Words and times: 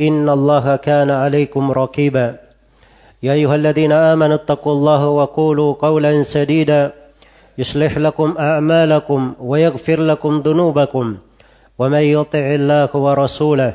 إن 0.00 0.28
الله 0.28 0.76
كان 0.76 1.10
عليكم 1.10 1.70
رقيبا. 1.70 2.36
يا 3.22 3.32
أيها 3.32 3.54
الذين 3.54 3.92
آمنوا 3.92 4.34
اتقوا 4.34 4.72
الله 4.72 5.08
وقولوا 5.08 5.74
قولا 5.74 6.22
سديدا. 6.22 6.92
يصلح 7.58 7.98
لكم 7.98 8.34
أعمالكم 8.38 9.34
ويغفر 9.40 10.00
لكم 10.00 10.42
ذنوبكم. 10.46 11.16
ومن 11.78 12.00
يطع 12.00 12.38
الله 12.38 12.96
ورسوله 12.96 13.74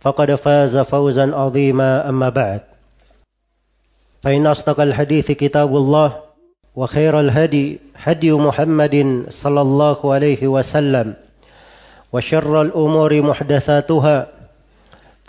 فقد 0.00 0.34
فاز 0.34 0.76
فوزا 0.76 1.36
عظيما. 1.36 2.08
أما 2.08 2.28
بعد. 2.28 2.60
فإن 4.22 4.46
أصدق 4.46 4.80
الحديث 4.80 5.32
كتاب 5.32 5.76
الله 5.76 6.12
وخير 6.76 7.20
الهدي 7.20 7.80
هدي 7.96 8.32
محمد 8.32 9.24
صلى 9.28 9.60
الله 9.60 10.14
عليه 10.14 10.48
وسلم. 10.48 11.14
وشر 12.12 12.62
الأمور 12.62 13.22
محدثاتها 13.22 14.33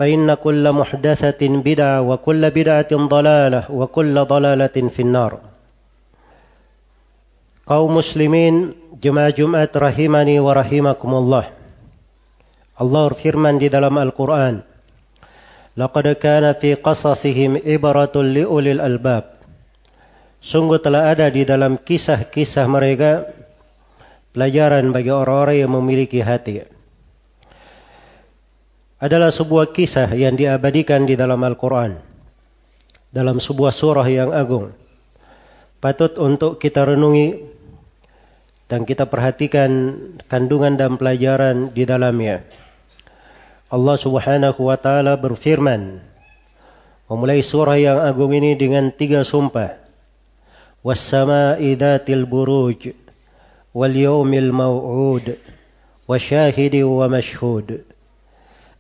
فإن 0.01 0.35
كل 0.35 0.65
محدثة 0.73 1.43
بدعة 1.45 2.01
وكل 2.01 2.43
بدعة 2.51 2.93
ضلالة 2.97 3.63
وكل 3.69 4.15
ضلالة 4.25 4.77
في 4.89 5.03
النار 5.05 5.33
kaum 7.71 8.03
muslimin 8.03 8.75
jemaah 8.99 9.31
Jumat 9.31 9.71
rahimani 9.71 10.43
wa 10.43 10.57
rahimakumullah 10.57 11.55
Allah 12.81 13.03
berfirman 13.13 13.63
di 13.63 13.71
dalam 13.71 13.95
Al-Quran 13.95 14.67
Laqad 15.79 16.19
kana 16.19 16.59
fi 16.59 16.75
qasasihim 16.75 17.63
ibratun 17.63 18.35
liulil 18.35 18.83
albab 18.83 19.39
Sungguh 20.43 20.83
telah 20.83 21.15
ada 21.15 21.31
di 21.31 21.47
dalam 21.47 21.79
kisah-kisah 21.79 22.67
mereka 22.67 23.29
pelajaran 24.35 24.91
bagi 24.91 25.13
orang-orang 25.15 25.63
yang 25.63 25.71
memiliki 25.71 26.25
hati 26.25 26.67
adalah 29.06 29.30
sebuah 29.30 29.70
kisah 29.70 30.10
yang 30.18 30.34
diabadikan 30.34 31.06
di 31.06 31.14
dalam 31.14 31.38
Al-Quran. 31.46 32.02
Dalam 33.14 33.38
sebuah 33.38 33.70
surah 33.70 34.08
yang 34.10 34.34
agung. 34.34 34.74
Patut 35.78 36.18
untuk 36.18 36.58
kita 36.58 36.90
renungi 36.90 37.46
dan 38.66 38.82
kita 38.82 39.06
perhatikan 39.06 39.94
kandungan 40.26 40.74
dan 40.74 40.98
pelajaran 40.98 41.70
di 41.70 41.86
dalamnya. 41.86 42.42
Allah 43.70 43.94
subhanahu 43.94 44.58
wa 44.66 44.74
ta'ala 44.74 45.14
berfirman. 45.22 46.02
Memulai 47.06 47.46
surah 47.46 47.78
yang 47.78 48.02
agung 48.02 48.34
ini 48.34 48.58
dengan 48.58 48.90
tiga 48.90 49.22
sumpah. 49.22 49.78
Wassama'i 50.82 51.78
dhatil. 51.78 52.26
Wal 53.70 53.94
yawmil 53.94 54.50
maw'ud. 54.50 55.38
Wasyahidi 56.10 56.82
wa 56.82 57.06
mashhud 57.06 57.95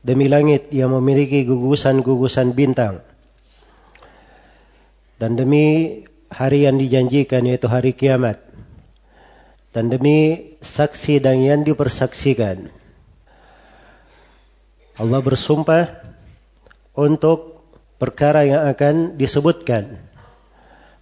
demi 0.06 0.30
langit 0.30 0.70
yang 0.70 0.94
memiliki 0.94 1.42
gugusan-gugusan 1.50 2.54
bintang. 2.54 3.02
Dan 5.18 5.34
demi 5.34 6.00
hari 6.30 6.70
yang 6.70 6.78
dijanjikan 6.78 7.42
yaitu 7.50 7.66
hari 7.66 7.98
kiamat. 7.98 8.38
Dan 9.74 9.90
demi 9.90 10.54
saksi 10.62 11.20
dan 11.20 11.42
yang 11.42 11.66
dipersaksikan 11.66 12.86
Allah 14.96 15.20
bersumpah 15.20 15.92
untuk 16.96 17.68
perkara 18.00 18.48
yang 18.48 18.64
akan 18.64 19.20
disebutkan. 19.20 20.00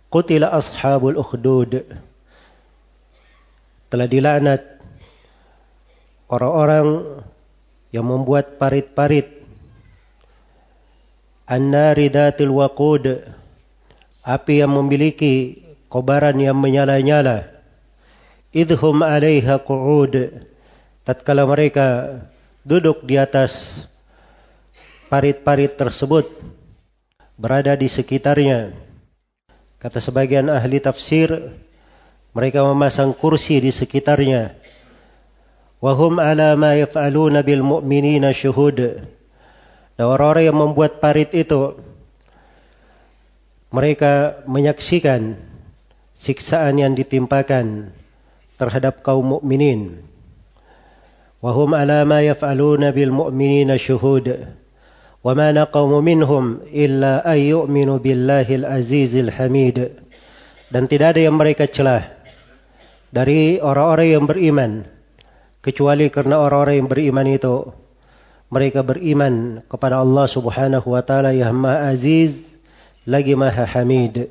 Qutila 0.09 0.49
ashabul 0.49 1.21
ukhdud. 1.21 1.85
Telah 3.93 4.07
dilaknat 4.09 4.81
orang-orang 6.25 6.85
yang 7.93 8.09
membuat 8.09 8.57
parit-parit. 8.57 9.45
Annari 11.45 12.09
datil 12.09 12.49
waqud 12.49 13.21
api 14.25 14.53
yang 14.65 14.73
memiliki 14.73 15.61
kobaran 15.93 16.33
yang 16.41 16.57
menyala-nyala. 16.57 17.53
Idhum 18.49 19.05
alaiha 19.05 19.61
qu'ud 19.61 20.33
tatkala 21.05 21.45
mereka 21.45 22.17
duduk 22.65 23.05
di 23.05 23.21
atas 23.21 23.85
parit-parit 25.13 25.77
tersebut 25.77 26.25
berada 27.37 27.77
di 27.77 27.85
sekitarnya. 27.85 28.73
Kata 29.77 30.01
sebagian 30.01 30.49
ahli 30.49 30.81
tafsir 30.81 31.29
mereka 32.33 32.65
memasang 32.65 33.13
kursi 33.13 33.61
di 33.61 33.69
sekitarnya 33.69 34.57
Wahum 35.82 36.18
ala 36.18 36.58
ma 36.58 36.74
yaf'aluna 36.74 37.46
bil 37.46 37.62
mu'minina 37.62 38.34
syuhud. 38.34 38.78
Dan 39.94 40.04
orang-orang 40.06 40.44
yang 40.50 40.58
membuat 40.58 40.98
parit 40.98 41.30
itu 41.34 41.78
mereka 43.70 44.42
menyaksikan 44.50 45.38
siksaan 46.18 46.82
yang 46.82 46.98
ditimpakan 46.98 47.94
terhadap 48.58 49.06
kaum 49.06 49.38
mukminin. 49.38 50.02
Wahum 51.38 51.78
ala 51.78 52.02
ma 52.02 52.18
yaf'aluna 52.26 52.90
bil 52.90 53.14
mu'minina 53.14 53.78
syuhud. 53.78 54.58
وما 55.24 55.52
نقوا 55.52 56.00
منهم 56.00 56.44
إلا 56.70 57.26
أن 57.26 57.38
يؤمنوا 57.38 57.98
بالله 57.98 58.48
العزيز 58.54 59.16
الحميد 59.16 59.78
dan 60.70 60.84
tidak 60.86 61.16
ada 61.16 61.20
yang 61.26 61.34
mereka 61.34 61.66
celah 61.66 62.06
dari 63.10 63.58
orang-orang 63.58 64.08
yang 64.14 64.24
beriman 64.28 64.86
kecuali 65.63 66.11
karena 66.11 66.43
orang-orang 66.43 66.83
yang 66.83 66.89
beriman 66.91 67.27
itu 67.31 67.71
mereka 68.51 68.83
beriman 68.83 69.63
kepada 69.65 70.03
Allah 70.03 70.27
Subhanahu 70.27 70.93
wa 70.93 71.01
taala 71.01 71.31
yang 71.31 71.55
Maha 71.55 71.89
Aziz 71.89 72.53
lagi 73.07 73.33
Maha 73.33 73.63
Hamid. 73.63 74.29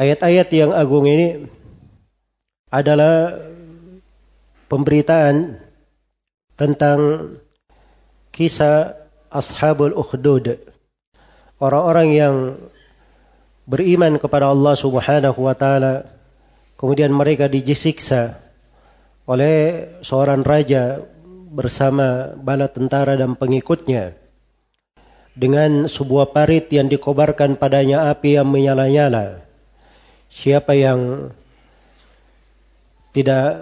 Ayat-ayat 0.00 0.48
yang 0.50 0.72
agung 0.72 1.04
ini 1.04 1.46
adalah 2.72 3.36
pemberitaan 4.72 5.60
tentang 6.56 7.30
kisah 8.32 8.96
Ashabul 9.28 9.92
Ukhdud. 9.92 10.56
Orang-orang 11.60 12.08
yang 12.16 12.34
beriman 13.68 14.16
kepada 14.16 14.48
Allah 14.48 14.72
Subhanahu 14.72 15.38
wa 15.44 15.52
taala 15.52 16.08
kemudian 16.80 17.12
mereka 17.12 17.44
disiksa 17.52 18.47
oleh 19.28 19.84
seorang 20.00 20.40
raja 20.40 21.04
bersama 21.52 22.32
bala 22.40 22.72
tentara 22.72 23.12
dan 23.12 23.36
pengikutnya 23.36 24.16
dengan 25.36 25.86
sebuah 25.86 26.32
parit 26.32 26.66
yang 26.72 26.88
dikobarkan 26.88 27.60
padanya 27.60 28.08
api 28.10 28.40
yang 28.40 28.48
menyala-nyala. 28.48 29.44
Siapa 30.32 30.74
yang 30.74 31.30
tidak 33.12 33.60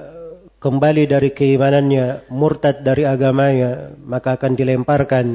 kembali 0.63 1.05
dari 1.05 1.31
keimanannya, 1.35 2.33
murtad 2.33 2.81
dari 2.81 3.05
agamanya, 3.05 3.93
maka 4.03 4.41
akan 4.41 4.53
dilemparkan, 4.57 5.27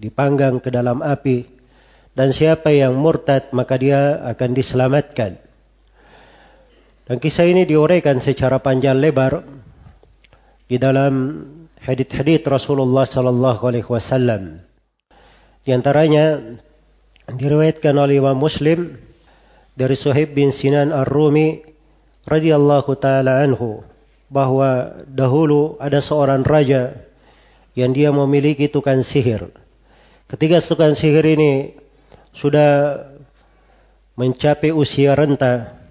dipanggang 0.00 0.58
ke 0.58 0.72
dalam 0.72 1.04
api. 1.04 1.46
Dan 2.14 2.30
siapa 2.30 2.70
yang 2.70 2.94
murtad, 2.94 3.50
maka 3.50 3.74
dia 3.74 4.22
akan 4.22 4.50
diselamatkan. 4.54 5.36
Dan 7.04 7.20
kisah 7.20 7.44
ini 7.44 7.68
diuraikan 7.68 8.16
secara 8.16 8.64
panjang 8.64 8.96
lebar 8.96 9.44
di 10.64 10.80
dalam 10.80 11.44
hadith-hadith 11.84 12.48
Rasulullah 12.48 13.04
sallallahu 13.04 13.60
alaihi 13.60 13.84
wasallam. 13.84 14.64
Di 15.60 15.76
antaranya 15.76 16.40
diriwayatkan 17.28 17.92
oleh 18.00 18.24
Imam 18.24 18.40
Muslim 18.40 18.96
dari 19.76 19.92
Suhaib 20.00 20.32
bin 20.32 20.48
Sinan 20.48 20.96
Ar-Rumi 20.96 21.60
radhiyallahu 22.24 22.96
taala 22.96 23.44
anhu 23.44 23.84
bahwa 24.32 24.96
dahulu 25.04 25.76
ada 25.84 26.00
seorang 26.00 26.40
raja 26.40 26.96
yang 27.76 27.92
dia 27.92 28.16
memiliki 28.16 28.72
tukang 28.72 29.04
sihir. 29.04 29.52
Ketika 30.24 30.64
tukang 30.64 30.96
sihir 30.96 31.24
ini 31.28 31.76
sudah 32.32 33.04
mencapai 34.16 34.72
usia 34.72 35.12
renta, 35.12 35.83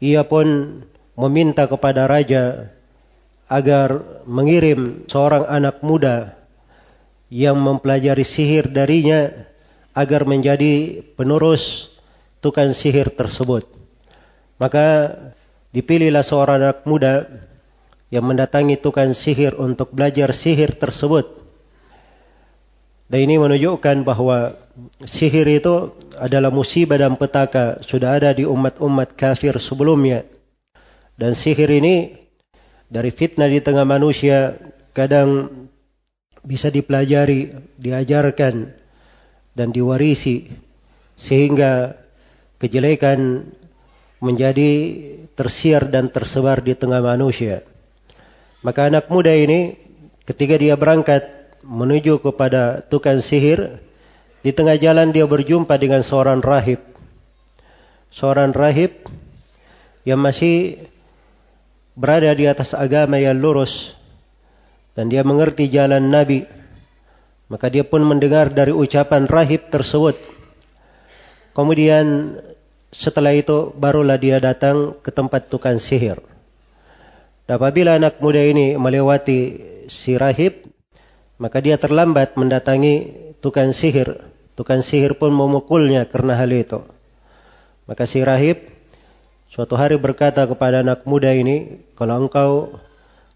ia 0.00 0.24
pun 0.24 0.80
meminta 1.14 1.68
kepada 1.68 2.08
raja 2.08 2.72
agar 3.46 4.00
mengirim 4.24 5.04
seorang 5.06 5.44
anak 5.44 5.84
muda 5.84 6.34
yang 7.28 7.60
mempelajari 7.60 8.24
sihir 8.24 8.72
darinya 8.72 9.30
agar 9.92 10.24
menjadi 10.24 11.04
penerus 11.14 11.92
tukang 12.40 12.72
sihir 12.72 13.12
tersebut. 13.12 13.68
Maka 14.56 15.16
dipilihlah 15.76 16.24
seorang 16.24 16.58
anak 16.64 16.88
muda 16.88 17.28
yang 18.10 18.26
mendatangi 18.26 18.80
tukang 18.80 19.14
sihir 19.14 19.54
untuk 19.60 19.94
belajar 19.94 20.34
sihir 20.34 20.74
tersebut. 20.74 21.38
Dan 23.10 23.26
ini 23.26 23.42
menunjukkan 23.42 24.06
bahwa 24.06 24.54
sihir 25.02 25.48
itu 25.50 25.92
adalah 26.16 26.48
musibah 26.48 27.00
dan 27.00 27.16
petaka 27.18 27.80
sudah 27.82 28.16
ada 28.16 28.30
di 28.32 28.46
umat-umat 28.46 29.16
kafir 29.18 29.56
sebelumnya. 29.58 30.24
Dan 31.16 31.36
sihir 31.36 31.68
ini 31.68 32.16
dari 32.88 33.12
fitnah 33.12 33.50
di 33.50 33.60
tengah 33.60 33.84
manusia 33.84 34.56
kadang 34.96 35.48
bisa 36.40 36.72
dipelajari, 36.72 37.52
diajarkan 37.76 38.72
dan 39.52 39.68
diwarisi 39.70 40.48
sehingga 41.20 42.00
kejelekan 42.56 43.44
menjadi 44.20 44.72
tersiar 45.36 45.88
dan 45.88 46.12
tersebar 46.12 46.60
di 46.60 46.76
tengah 46.76 47.00
manusia. 47.00 47.64
Maka 48.60 48.92
anak 48.92 49.08
muda 49.08 49.32
ini 49.32 49.76
ketika 50.28 50.60
dia 50.60 50.76
berangkat 50.76 51.24
menuju 51.64 52.20
kepada 52.20 52.84
tukang 52.84 53.20
sihir, 53.24 53.80
di 54.40 54.50
tengah 54.56 54.80
jalan 54.80 55.12
dia 55.12 55.28
berjumpa 55.28 55.76
dengan 55.76 56.00
seorang 56.00 56.40
rahib. 56.40 56.80
Seorang 58.10 58.56
rahib 58.56 59.06
yang 60.08 60.18
masih 60.18 60.80
berada 61.92 62.32
di 62.32 62.48
atas 62.48 62.72
agama 62.72 63.20
yang 63.20 63.36
lurus 63.36 63.92
dan 64.96 65.12
dia 65.12 65.20
mengerti 65.22 65.68
jalan 65.68 66.08
Nabi. 66.08 66.48
Maka 67.50 67.66
dia 67.66 67.82
pun 67.82 68.06
mendengar 68.06 68.48
dari 68.54 68.70
ucapan 68.70 69.26
rahib 69.26 69.74
tersebut. 69.74 70.14
Kemudian 71.50 72.38
setelah 72.94 73.34
itu 73.34 73.74
barulah 73.74 74.16
dia 74.22 74.38
datang 74.38 74.94
ke 75.02 75.10
tempat 75.10 75.50
tukang 75.50 75.82
sihir. 75.82 76.22
Dan 77.50 77.58
apabila 77.58 77.98
anak 77.98 78.22
muda 78.22 78.38
ini 78.38 78.78
melewati 78.78 79.40
si 79.90 80.14
rahib, 80.14 80.62
maka 81.42 81.58
dia 81.58 81.74
terlambat 81.74 82.38
mendatangi 82.38 83.18
tukang 83.42 83.74
sihir. 83.74 84.29
Tukang 84.60 84.84
sihir 84.84 85.16
pun 85.16 85.32
memukulnya 85.32 86.04
karena 86.04 86.36
hal 86.36 86.52
itu. 86.52 86.84
Maka 87.88 88.04
si 88.04 88.20
rahib 88.20 88.60
suatu 89.48 89.72
hari 89.72 89.96
berkata 89.96 90.44
kepada 90.44 90.84
anak 90.84 91.08
muda 91.08 91.32
ini, 91.32 91.80
kalau 91.96 92.28
engkau 92.28 92.76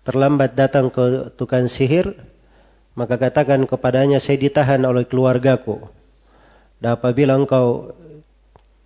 terlambat 0.05 0.53
datang 0.53 0.93
ke 0.93 1.33
tukang 1.33 1.65
sihir, 1.65 2.13
maka 2.93 3.17
katakan 3.17 3.65
kepadanya 3.65 4.21
saya 4.21 4.37
ditahan 4.37 4.85
oleh 4.85 5.09
keluargaku. 5.09 5.89
Dan 6.77 7.01
apabila 7.01 7.41
engkau 7.41 7.97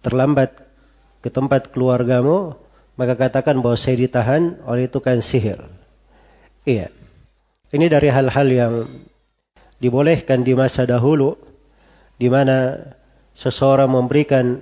terlambat 0.06 0.62
ke 1.18 1.34
tempat 1.34 1.74
keluargamu, 1.74 2.54
maka 2.94 3.18
katakan 3.18 3.58
bahwa 3.58 3.74
saya 3.74 3.98
ditahan 3.98 4.62
oleh 4.62 4.86
tukang 4.86 5.18
sihir. 5.18 5.58
Iya. 6.62 6.94
Ini 7.74 7.90
dari 7.90 8.14
hal-hal 8.14 8.46
yang 8.46 8.74
dibolehkan 9.82 10.46
di 10.46 10.54
masa 10.54 10.86
dahulu, 10.86 11.47
di 12.18 12.26
mana 12.26 12.76
seseorang 13.38 13.88
memberikan 13.88 14.58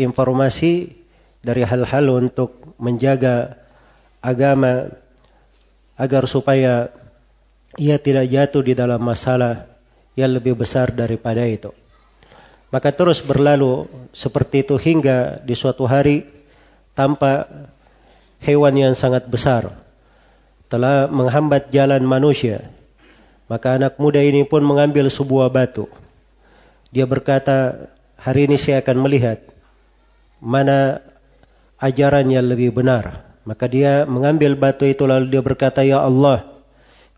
informasi 0.00 0.96
dari 1.44 1.62
hal-hal 1.62 2.08
untuk 2.08 2.74
menjaga 2.80 3.60
agama 4.24 4.88
agar 6.00 6.24
supaya 6.24 6.88
ia 7.76 7.96
tidak 8.00 8.28
jatuh 8.32 8.62
di 8.64 8.72
dalam 8.72 9.00
masalah 9.00 9.68
yang 10.16 10.32
lebih 10.32 10.56
besar 10.56 10.92
daripada 10.92 11.44
itu. 11.44 11.72
Maka 12.72 12.88
terus 12.88 13.20
berlalu 13.20 13.84
seperti 14.16 14.64
itu 14.64 14.80
hingga 14.80 15.44
di 15.44 15.52
suatu 15.52 15.84
hari 15.84 16.24
tanpa 16.96 17.44
hewan 18.40 18.72
yang 18.76 18.94
sangat 18.96 19.28
besar 19.28 19.68
telah 20.72 21.04
menghambat 21.12 21.68
jalan 21.68 22.00
manusia. 22.00 22.64
Maka 23.44 23.76
anak 23.76 24.00
muda 24.00 24.24
ini 24.24 24.48
pun 24.48 24.64
mengambil 24.64 25.12
sebuah 25.12 25.52
batu. 25.52 25.84
Dia 26.92 27.08
berkata, 27.08 27.88
hari 28.20 28.44
ini 28.46 28.60
saya 28.60 28.84
akan 28.84 29.00
melihat 29.00 29.40
mana 30.44 31.00
ajaran 31.80 32.28
yang 32.28 32.44
lebih 32.44 32.76
benar. 32.76 33.24
Maka 33.42 33.66
dia 33.66 34.06
mengambil 34.06 34.54
batu 34.54 34.86
itu 34.86 35.02
lalu 35.08 35.32
dia 35.32 35.42
berkata, 35.42 35.82
Ya 35.82 36.04
Allah, 36.04 36.46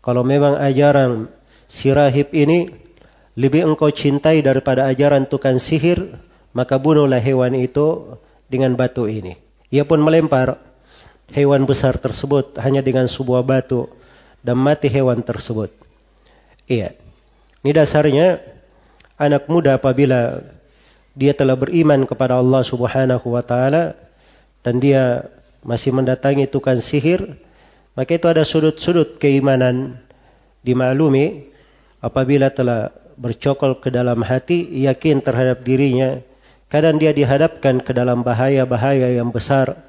kalau 0.01 0.25
memang 0.25 0.57
ajaran 0.57 1.29
si 1.67 1.93
rahib 1.93 2.33
ini 2.33 2.71
lebih 3.35 3.67
engkau 3.67 3.91
cintai 3.91 4.39
daripada 4.41 4.87
ajaran 4.87 5.27
tukang 5.27 5.59
sihir, 5.59 6.17
maka 6.55 6.79
bunuhlah 6.79 7.19
hewan 7.19 7.53
itu 7.53 8.15
dengan 8.47 8.73
batu 8.79 9.11
ini. 9.11 9.35
Ia 9.69 9.83
pun 9.83 9.99
melempar 9.99 10.57
hewan 11.35 11.67
besar 11.67 11.99
tersebut 11.99 12.55
hanya 12.63 12.79
dengan 12.79 13.11
sebuah 13.11 13.43
batu 13.43 13.91
dan 14.39 14.55
mati 14.55 14.87
hewan 14.87 15.19
tersebut. 15.19 15.73
Iya. 16.65 16.95
Ini 17.65 17.71
dasarnya 17.73 18.54
anak 19.15 19.47
muda 19.47 19.79
apabila 19.79 20.43
dia 21.15 21.31
telah 21.31 21.55
beriman 21.55 22.03
kepada 22.03 22.39
Allah 22.39 22.61
Subhanahu 22.63 23.27
wa 23.31 23.43
taala 23.43 23.95
dan 24.61 24.83
dia 24.83 25.31
masih 25.63 25.95
mendatangi 25.95 26.45
tukang 26.51 26.77
sihir, 26.77 27.39
maka 27.95 28.19
itu 28.19 28.27
ada 28.27 28.43
sudut-sudut 28.43 29.17
keimanan 29.17 29.97
dimaklumi 30.61 31.49
apabila 32.03 32.51
telah 32.51 32.91
bercokol 33.15 33.79
ke 33.79 33.89
dalam 33.89 34.19
hati, 34.21 34.67
yakin 34.83 35.23
terhadap 35.23 35.63
dirinya, 35.63 36.19
kadang 36.67 36.99
dia 36.99 37.15
dihadapkan 37.15 37.79
ke 37.79 37.95
dalam 37.95 38.21
bahaya-bahaya 38.21 39.15
yang 39.15 39.31
besar 39.31 39.79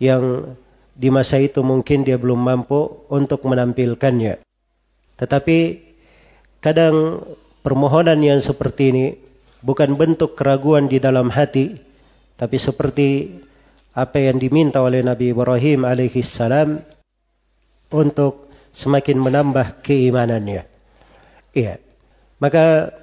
yang 0.00 0.54
di 0.94 1.08
masa 1.12 1.42
itu 1.42 1.60
mungkin 1.60 2.06
dia 2.06 2.16
belum 2.16 2.40
mampu 2.40 3.04
untuk 3.10 3.44
menampilkannya. 3.44 4.40
Tetapi 5.18 5.58
kadang 6.64 7.24
permohonan 7.60 8.20
yang 8.20 8.40
seperti 8.40 8.92
ini 8.92 9.06
bukan 9.60 9.96
bentuk 9.96 10.36
keraguan 10.36 10.88
di 10.88 10.98
dalam 11.00 11.28
hati, 11.28 11.76
tapi 12.40 12.56
seperti 12.56 13.40
apa 13.92 14.22
yang 14.22 14.40
diminta 14.40 14.80
oleh 14.80 15.04
Nabi 15.04 15.34
Ibrahim 15.34 15.84
alaihi 15.84 16.24
salam 16.24 16.80
untuk 17.90 18.48
semakin 18.70 19.18
menambah 19.18 19.82
keimanannya. 19.82 20.64
Iya. 21.52 21.82
Maka 22.40 22.94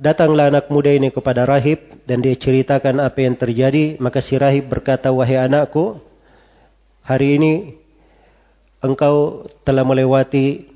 datanglah 0.00 0.50
anak 0.50 0.72
muda 0.72 0.90
ini 0.90 1.14
kepada 1.14 1.46
rahib 1.46 1.78
dan 2.08 2.24
dia 2.24 2.34
ceritakan 2.34 2.98
apa 2.98 3.22
yang 3.22 3.38
terjadi, 3.38 4.00
maka 4.02 4.18
si 4.18 4.34
rahib 4.40 4.66
berkata, 4.66 5.14
"Wahai 5.14 5.38
anakku, 5.38 6.02
hari 7.06 7.38
ini 7.38 7.52
engkau 8.82 9.46
telah 9.62 9.86
melewati 9.86 10.66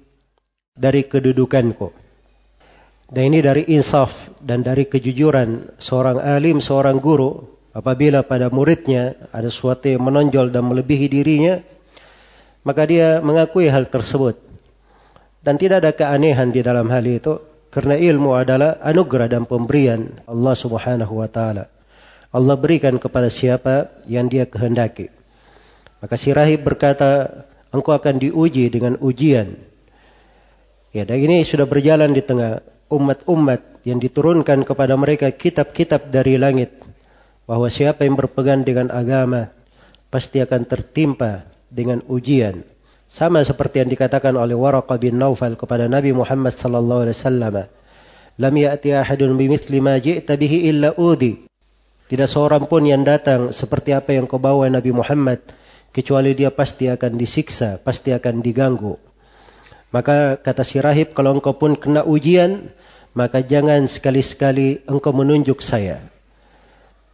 dari 0.77 1.03
kedudukanku." 1.03 2.08
Dan 3.09 3.33
ini 3.33 3.41
dari 3.41 3.65
insaf 3.73 4.13
dan 4.45 4.61
dari 4.61 4.85
kejujuran 4.85 5.81
seorang 5.81 6.21
alim, 6.21 6.61
seorang 6.61 7.01
guru 7.01 7.59
Apabila 7.79 8.27
pada 8.27 8.51
muridnya 8.51 9.15
ada 9.31 9.47
sesuatu 9.47 9.87
yang 9.87 10.03
menonjol 10.03 10.51
dan 10.51 10.67
melebihi 10.67 11.07
dirinya, 11.07 11.63
maka 12.67 12.83
dia 12.91 13.23
mengakui 13.23 13.71
hal 13.71 13.87
tersebut. 13.87 14.35
Dan 15.39 15.63
tidak 15.63 15.87
ada 15.87 15.93
keanehan 15.95 16.51
di 16.51 16.65
dalam 16.67 16.91
hal 16.91 17.07
itu, 17.07 17.39
karena 17.71 17.95
ilmu 17.95 18.35
adalah 18.35 18.83
anugerah 18.83 19.31
dan 19.31 19.47
pemberian 19.47 20.11
Allah 20.27 20.59
Subhanahu 20.59 21.23
wa 21.23 21.31
taala. 21.31 21.71
Allah 22.35 22.57
berikan 22.59 22.99
kepada 22.99 23.31
siapa 23.31 23.95
yang 24.11 24.27
dia 24.27 24.51
kehendaki. 24.51 25.15
Maka 26.03 26.19
si 26.19 26.35
rahib 26.35 26.67
berkata, 26.67 27.47
engkau 27.71 27.95
akan 27.95 28.19
diuji 28.19 28.75
dengan 28.75 28.99
ujian. 28.99 29.55
Ya, 30.91 31.07
dan 31.07 31.23
ini 31.23 31.47
sudah 31.47 31.71
berjalan 31.71 32.11
di 32.11 32.27
tengah 32.27 32.59
umat-umat 32.89 33.85
yang 33.85 34.01
diturunkan 34.01 34.65
kepada 34.65 34.97
mereka 34.97 35.33
kitab-kitab 35.33 36.13
dari 36.13 36.41
langit 36.41 36.73
bahwa 37.49 37.69
siapa 37.73 38.05
yang 38.05 38.17
berpegang 38.17 38.65
dengan 38.65 38.93
agama 38.93 39.49
pasti 40.13 40.41
akan 40.41 40.69
tertimpa 40.69 41.49
dengan 41.69 42.05
ujian. 42.09 42.65
Sama 43.09 43.41
seperti 43.41 43.81
yang 43.81 43.89
dikatakan 43.89 44.37
oleh 44.37 44.53
Waraqah 44.53 45.01
bin 45.01 45.17
Naufal 45.17 45.57
kepada 45.57 45.89
Nabi 45.89 46.13
Muhammad 46.13 46.53
sallallahu 46.53 47.09
alaihi 47.09 47.17
wasallam. 47.17 47.57
lam 48.39 48.55
ya'ti 48.55 48.95
ahadun 48.95 49.35
bimithli 49.41 49.81
ma 49.81 49.97
ji'ta 49.97 50.37
bihi 50.37 50.69
illa 50.69 50.93
udi. 50.93 51.49
Tidak 52.09 52.29
seorang 52.29 52.69
pun 52.69 52.85
yang 52.85 53.05
datang 53.05 53.53
seperti 53.53 53.97
apa 53.97 54.17
yang 54.17 54.29
kau 54.29 54.41
bawa 54.41 54.69
Nabi 54.69 54.93
Muhammad 54.93 55.41
kecuali 55.93 56.37
dia 56.37 56.53
pasti 56.53 56.89
akan 56.89 57.17
disiksa, 57.17 57.81
pasti 57.81 58.13
akan 58.13 58.45
diganggu. 58.45 58.97
Maka 59.89 60.37
kata 60.37 60.63
si 60.69 60.81
rahib 60.85 61.17
kalau 61.17 61.41
engkau 61.41 61.57
pun 61.57 61.73
kena 61.73 62.05
ujian, 62.05 62.69
maka 63.17 63.41
jangan 63.41 63.89
sekali-sekali 63.89 64.85
engkau 64.85 65.17
menunjuk 65.17 65.65
saya. 65.65 66.05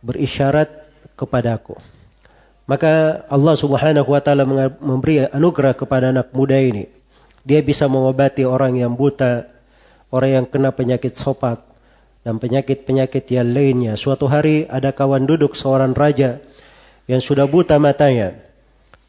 Berisyarat 0.03 0.69
kepadaku. 1.15 1.79
Maka 2.65 3.25
Allah 3.29 3.55
Subhanahu 3.55 4.09
wa 4.09 4.21
taala 4.25 4.45
memberi 4.81 5.29
anugerah 5.29 5.77
kepada 5.77 6.11
anak 6.11 6.33
muda 6.33 6.59
ini. 6.59 6.91
Dia 7.45 7.61
bisa 7.61 7.87
mengobati 7.87 8.49
orang 8.49 8.81
yang 8.81 8.97
buta, 8.97 9.47
orang 10.09 10.31
yang 10.43 10.47
kena 10.49 10.73
penyakit 10.73 11.13
sopak, 11.15 11.61
dan 12.25 12.41
penyakit-penyakit 12.41 13.29
yang 13.29 13.53
lainnya. 13.53 14.01
Suatu 14.01 14.25
hari 14.27 14.65
ada 14.65 14.97
kawan 14.97 15.29
duduk 15.29 15.53
seorang 15.53 15.93
raja 15.93 16.41
yang 17.05 17.21
sudah 17.21 17.45
buta 17.45 17.77
matanya. 17.77 18.33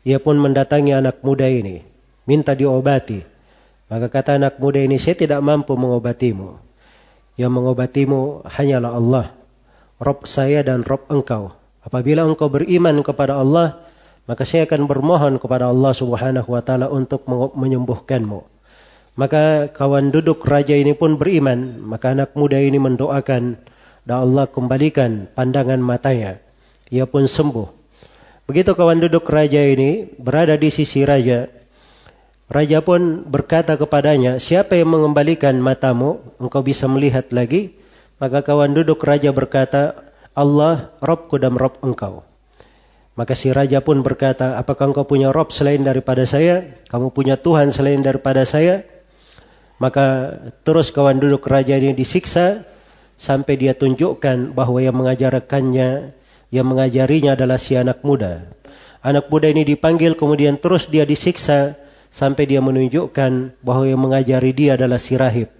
Ia 0.03 0.19
pun 0.19 0.35
mendatangi 0.35 0.91
anak 0.91 1.23
muda 1.23 1.47
ini, 1.47 1.81
minta 2.27 2.51
diobati. 2.51 3.34
Maka 3.85 4.09
kata 4.09 4.41
anak 4.41 4.57
muda 4.57 4.81
ini, 4.81 4.97
saya 4.97 5.13
tidak 5.13 5.45
mampu 5.45 5.77
mengobatimu. 5.77 6.57
Yang 7.37 7.51
mengobatimu 7.51 8.47
hanyalah 8.49 8.91
Allah. 8.97 9.25
Rob 10.01 10.25
saya 10.25 10.65
dan 10.65 10.81
Rob 10.81 11.05
engkau. 11.07 11.53
Apabila 11.85 12.25
engkau 12.25 12.49
beriman 12.49 12.99
kepada 13.05 13.37
Allah, 13.37 13.79
maka 14.25 14.41
saya 14.41 14.65
akan 14.65 14.89
bermohon 14.89 15.37
kepada 15.37 15.69
Allah 15.69 15.93
Subhanahu 15.93 16.49
wa 16.49 16.61
taala 16.65 16.89
untuk 16.89 17.29
menyembuhkanmu. 17.29 18.41
Maka 19.15 19.71
kawan 19.71 20.11
duduk 20.11 20.43
raja 20.43 20.75
ini 20.75 20.91
pun 20.91 21.15
beriman. 21.15 21.79
Maka 21.79 22.11
anak 22.11 22.35
muda 22.35 22.59
ini 22.59 22.75
mendoakan 22.75 23.55
dan 24.05 24.17
Allah 24.21 24.45
kembalikan 24.51 25.31
pandangan 25.31 25.79
matanya. 25.79 26.43
Ia 26.91 27.07
pun 27.07 27.25
sembuh. 27.25 27.71
Begitu 28.45 28.77
kawan 28.77 29.01
duduk 29.01 29.25
raja 29.31 29.63
ini 29.63 30.05
berada 30.19 30.59
di 30.59 30.69
sisi 30.69 31.07
raja. 31.07 31.49
Raja 32.45 32.77
pun 32.85 33.25
berkata 33.25 33.73
kepadanya, 33.73 34.37
siapa 34.37 34.77
yang 34.77 34.93
mengembalikan 34.93 35.57
matamu? 35.57 36.21
Engkau 36.37 36.61
bisa 36.61 36.85
melihat 36.85 37.25
lagi. 37.33 37.73
Maka 38.21 38.45
kawan 38.45 38.77
duduk 38.77 39.01
raja 39.01 39.33
berkata, 39.33 39.97
Allah, 40.37 40.93
Robku 41.01 41.41
dan 41.41 41.57
Rob 41.57 41.81
engkau. 41.81 42.21
Maka 43.17 43.33
si 43.33 43.49
raja 43.49 43.81
pun 43.81 44.05
berkata, 44.05 44.61
apakah 44.61 44.93
engkau 44.93 45.09
punya 45.09 45.33
Rob 45.33 45.49
selain 45.49 45.81
daripada 45.81 46.27
saya? 46.29 46.77
Kamu 46.91 47.15
punya 47.15 47.39
Tuhan 47.39 47.73
selain 47.73 48.05
daripada 48.05 48.45
saya? 48.45 48.85
Maka 49.81 50.37
terus 50.63 50.93
kawan 50.93 51.17
duduk 51.17 51.43
raja 51.49 51.75
ini 51.75 51.97
disiksa 51.97 52.63
sampai 53.17 53.57
dia 53.57 53.73
tunjukkan 53.73 54.53
bahwa 54.53 54.79
yang 54.83 54.95
mengajarkannya, 54.95 56.13
yang 56.53 56.67
mengajarinya 56.67 57.33
adalah 57.33 57.57
si 57.57 57.73
anak 57.73 58.05
muda. 58.05 58.47
Anak 59.01 59.33
muda 59.33 59.49
ini 59.49 59.65
dipanggil 59.65 60.13
kemudian 60.13 60.61
terus 60.61 60.87
dia 60.87 61.07
disiksa 61.07 61.84
sampai 62.15 62.47
dia 62.47 62.63
menunjukkan 62.63 63.59
bahwa 63.59 63.83
yang 63.83 63.99
mengajari 63.99 64.55
dia 64.55 64.79
adalah 64.79 64.95
si 64.95 65.19
rahib. 65.19 65.51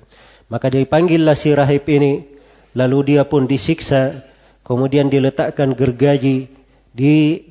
Maka 0.48 0.72
dipanggillah 0.72 1.36
si 1.36 1.52
rahib 1.52 1.84
ini, 1.92 2.24
lalu 2.72 3.12
dia 3.12 3.28
pun 3.28 3.44
disiksa, 3.44 4.24
kemudian 4.64 5.12
diletakkan 5.12 5.76
gergaji 5.76 6.48
di 6.96 7.44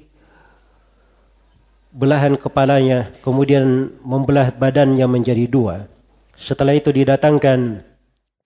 belahan 1.92 2.40
kepalanya, 2.40 3.12
kemudian 3.20 3.92
membelah 4.00 4.48
badannya 4.56 5.04
menjadi 5.04 5.44
dua. 5.52 5.84
Setelah 6.40 6.72
itu 6.72 6.88
didatangkan 6.88 7.84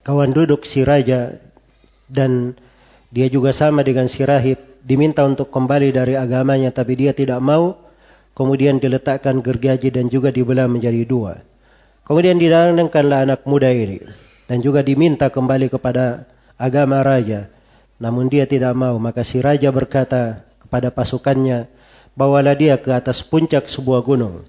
kawan 0.03 0.35
duduk 0.35 0.67
si 0.67 0.83
raja 0.83 1.39
dan 2.11 2.59
dia 3.15 3.31
juga 3.31 3.55
sama 3.55 3.81
dengan 3.87 4.11
si 4.11 4.27
rahib 4.27 4.59
diminta 4.83 5.23
untuk 5.23 5.49
kembali 5.49 5.89
dari 5.89 6.13
agamanya 6.19 6.69
tapi 6.69 6.93
dia 6.99 7.11
tidak 7.11 7.41
mau 7.41 7.88
kemudian 8.33 8.81
diletakkan 8.81 9.39
gergaji 9.39 9.93
dan 9.93 10.09
juga 10.09 10.29
dibelah 10.33 10.65
menjadi 10.65 11.05
dua 11.05 11.41
kemudian 12.05 12.41
didatangkanlah 12.41 13.29
anak 13.29 13.41
muda 13.45 13.69
ini 13.69 14.01
dan 14.49 14.59
juga 14.59 14.81
diminta 14.81 15.29
kembali 15.29 15.69
kepada 15.69 16.29
agama 16.57 17.01
raja 17.05 17.47
namun 18.01 18.31
dia 18.31 18.49
tidak 18.49 18.73
mau 18.73 18.95
maka 18.97 19.21
si 19.21 19.39
raja 19.43 19.69
berkata 19.69 20.45
kepada 20.61 20.89
pasukannya 20.89 21.67
bawalah 22.13 22.55
dia 22.55 22.77
ke 22.79 22.89
atas 22.91 23.21
puncak 23.25 23.69
sebuah 23.69 24.01
gunung 24.01 24.45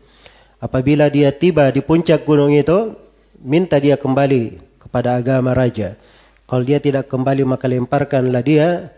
apabila 0.61 1.09
dia 1.09 1.33
tiba 1.33 1.69
di 1.73 1.81
puncak 1.81 2.23
gunung 2.25 2.53
itu 2.53 2.95
minta 3.41 3.81
dia 3.81 3.97
kembali 3.97 4.71
kepada 4.91 5.17
agama 5.17 5.57
raja. 5.57 5.97
Kalau 6.45 6.63
dia 6.67 6.79
tidak 6.79 7.09
kembali 7.09 7.47
maka 7.49 7.67
lemparkanlah 7.67 8.45
dia 8.45 8.93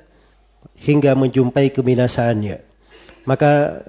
hingga 0.81 1.15
menjumpai 1.15 1.71
kebinasaannya. 1.71 2.59
Maka 3.29 3.85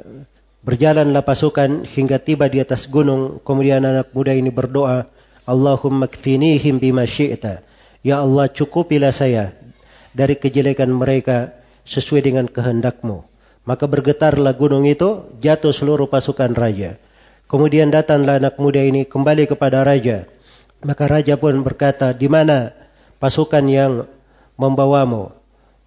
berjalanlah 0.64 1.22
pasukan 1.28 1.84
hingga 1.84 2.18
tiba 2.24 2.48
di 2.48 2.64
atas 2.64 2.88
gunung. 2.88 3.44
Kemudian 3.44 3.84
anak 3.84 4.16
muda 4.16 4.32
ini 4.32 4.50
berdoa, 4.50 5.12
Allahumma 5.44 6.08
kfinihim 6.08 6.80
bima 6.80 7.04
syi'ta. 7.04 7.62
Ya 8.04 8.20
Allah 8.24 8.52
cukupilah 8.52 9.12
saya 9.16 9.56
dari 10.16 10.40
kejelekan 10.40 10.92
mereka 10.92 11.56
sesuai 11.84 12.24
dengan 12.24 12.48
kehendakmu. 12.48 13.28
Maka 13.64 13.88
bergetarlah 13.88 14.52
gunung 14.60 14.84
itu, 14.84 15.24
jatuh 15.40 15.72
seluruh 15.72 16.12
pasukan 16.12 16.52
raja. 16.52 17.00
Kemudian 17.48 17.96
datanglah 17.96 18.40
anak 18.40 18.60
muda 18.60 18.84
ini 18.84 19.08
kembali 19.08 19.48
kepada 19.48 19.88
raja. 19.88 20.28
Maka 20.84 21.08
raja 21.08 21.40
pun 21.40 21.64
berkata, 21.64 22.12
di 22.12 22.28
mana 22.28 22.76
pasukan 23.24 23.64
yang 23.72 24.04
membawamu? 24.60 25.32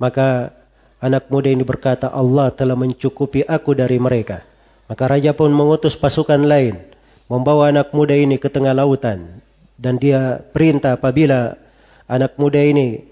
Maka 0.00 0.56
anak 1.04 1.28
muda 1.28 1.52
ini 1.52 1.68
berkata, 1.68 2.08
Allah 2.08 2.48
telah 2.48 2.80
mencukupi 2.80 3.44
aku 3.44 3.76
dari 3.76 4.00
mereka. 4.00 4.55
Maka 4.86 5.04
raja 5.10 5.34
pun 5.34 5.50
mengutus 5.50 5.98
pasukan 5.98 6.38
lain, 6.46 6.78
membawa 7.26 7.74
anak 7.74 7.90
muda 7.90 8.14
ini 8.14 8.38
ke 8.38 8.46
tengah 8.46 8.70
lautan. 8.70 9.42
Dan 9.76 9.98
dia 9.98 10.40
perintah 10.54 10.96
apabila 10.96 11.58
anak 12.06 12.38
muda 12.38 12.62
ini 12.62 13.02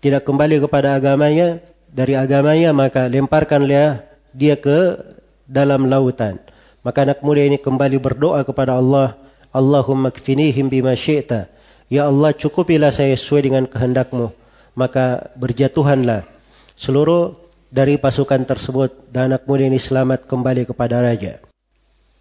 tidak 0.00 0.24
kembali 0.24 0.64
kepada 0.64 0.96
agamanya, 0.96 1.60
dari 1.92 2.16
agamanya 2.16 2.72
maka 2.72 3.08
lemparkanlah 3.08 4.04
dia 4.32 4.56
ke 4.56 4.98
dalam 5.44 5.86
lautan. 5.86 6.40
Maka 6.80 7.04
anak 7.04 7.20
muda 7.20 7.44
ini 7.44 7.60
kembali 7.60 8.00
berdoa 8.00 8.42
kepada 8.42 8.80
Allah, 8.80 9.16
Allahumma 9.52 10.12
kfinihim 10.12 10.72
bima 10.72 10.96
syi'ta. 10.96 11.48
Ya 11.86 12.10
Allah 12.10 12.34
cukupilah 12.34 12.90
saya 12.90 13.14
sesuai 13.14 13.46
dengan 13.46 13.64
kehendakmu. 13.70 14.34
Maka 14.76 15.32
berjatuhanlah 15.38 16.28
seluruh 16.76 17.45
dari 17.70 17.98
pasukan 17.98 18.46
tersebut 18.46 19.10
dan 19.10 19.34
anak 19.34 19.44
muda 19.44 19.66
ini 19.66 19.78
selamat 19.80 20.30
kembali 20.30 20.68
kepada 20.70 21.02
raja. 21.02 21.42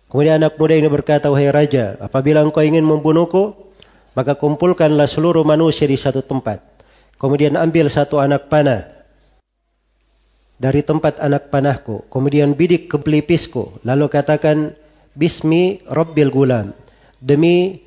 Kemudian 0.10 0.42
anak 0.42 0.58
muda 0.58 0.74
ini 0.78 0.90
berkata, 0.90 1.30
Wahai 1.30 1.50
raja, 1.50 1.98
apabila 2.02 2.42
engkau 2.46 2.62
ingin 2.62 2.86
membunuhku, 2.86 3.54
maka 4.16 4.38
kumpulkanlah 4.38 5.10
seluruh 5.10 5.44
manusia 5.44 5.86
di 5.90 5.98
satu 6.00 6.24
tempat. 6.24 6.64
Kemudian 7.20 7.56
ambil 7.60 7.88
satu 7.92 8.20
anak 8.20 8.48
panah 8.48 8.88
dari 10.56 10.82
tempat 10.82 11.20
anak 11.20 11.52
panahku. 11.52 12.08
Kemudian 12.08 12.56
bidik 12.56 12.88
ke 12.88 12.98
pelipisku. 13.00 13.82
Lalu 13.84 14.06
katakan, 14.08 14.58
Bismi 15.16 15.80
Rabbil 15.88 16.28
Gulam 16.28 16.76
demi 17.24 17.80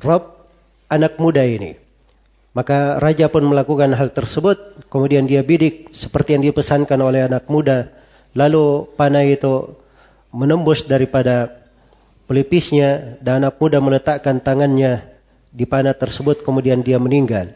Rob 0.00 0.48
anak 0.88 1.20
muda 1.20 1.44
ini. 1.44 1.81
Maka 2.52 3.00
raja 3.00 3.32
pun 3.32 3.48
melakukan 3.48 3.96
hal 3.96 4.12
tersebut. 4.12 4.84
Kemudian 4.92 5.24
dia 5.24 5.40
bidik 5.40 5.92
seperti 5.96 6.36
yang 6.36 6.44
dipesankan 6.44 7.00
oleh 7.00 7.24
anak 7.24 7.48
muda. 7.48 7.88
Lalu 8.36 8.88
panah 8.96 9.24
itu 9.24 9.76
menembus 10.32 10.84
daripada 10.84 11.48
pelipisnya 12.28 13.20
dan 13.20 13.44
anak 13.44 13.60
muda 13.60 13.80
meletakkan 13.80 14.40
tangannya 14.40 15.04
di 15.52 15.68
panah 15.68 15.96
tersebut 15.96 16.44
kemudian 16.44 16.80
dia 16.80 16.96
meninggal. 16.96 17.52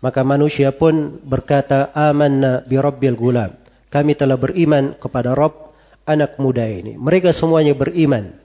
Maka 0.00 0.22
manusia 0.24 0.72
pun 0.72 1.20
berkata 1.24 1.92
amanna 1.92 2.64
bi 2.64 2.76
rabbil 2.76 3.16
gulam. 3.16 3.50
Kami 3.88 4.12
telah 4.16 4.36
beriman 4.36 4.96
kepada 4.96 5.32
Rob 5.32 5.72
anak 6.04 6.36
muda 6.36 6.64
ini. 6.68 6.96
Mereka 7.00 7.32
semuanya 7.32 7.72
beriman 7.72 8.36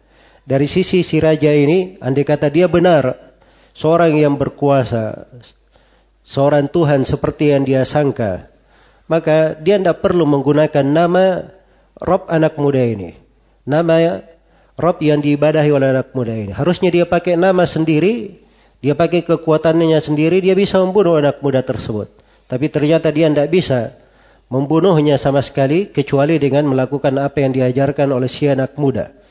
dari 0.43 0.67
sisi 0.67 1.07
si 1.07 1.23
raja 1.23 1.55
ini, 1.55 1.95
andai 2.03 2.27
kata 2.27 2.51
dia 2.51 2.67
benar, 2.67 3.15
seorang 3.71 4.11
yang 4.19 4.35
berkuasa, 4.35 5.31
seorang 6.23 6.71
Tuhan 6.71 7.03
seperti 7.07 7.53
yang 7.55 7.63
dia 7.67 7.83
sangka, 7.87 8.47
maka 9.07 9.55
dia 9.59 9.79
tidak 9.79 10.03
perlu 10.03 10.27
menggunakan 10.27 10.83
nama 10.83 11.51
Rob 11.99 12.27
anak 12.27 12.59
muda 12.59 12.83
ini. 12.83 13.15
Nama 13.63 14.23
Rob 14.75 14.97
yang 14.99 15.23
diibadahi 15.23 15.69
oleh 15.71 15.93
anak 15.93 16.11
muda 16.11 16.33
ini. 16.33 16.51
Harusnya 16.51 16.89
dia 16.89 17.05
pakai 17.07 17.39
nama 17.39 17.63
sendiri, 17.63 18.41
dia 18.83 18.97
pakai 18.97 19.23
kekuatannya 19.23 19.99
sendiri, 20.01 20.43
dia 20.43 20.57
bisa 20.57 20.81
membunuh 20.81 21.21
anak 21.21 21.39
muda 21.39 21.63
tersebut. 21.63 22.11
Tapi 22.49 22.67
ternyata 22.67 23.13
dia 23.13 23.31
tidak 23.31 23.47
bisa 23.53 23.95
membunuhnya 24.51 25.15
sama 25.15 25.39
sekali 25.39 25.87
kecuali 25.87 26.41
dengan 26.41 26.67
melakukan 26.67 27.15
apa 27.21 27.39
yang 27.39 27.55
diajarkan 27.55 28.11
oleh 28.11 28.27
si 28.27 28.51
anak 28.51 28.75
muda 28.75 29.23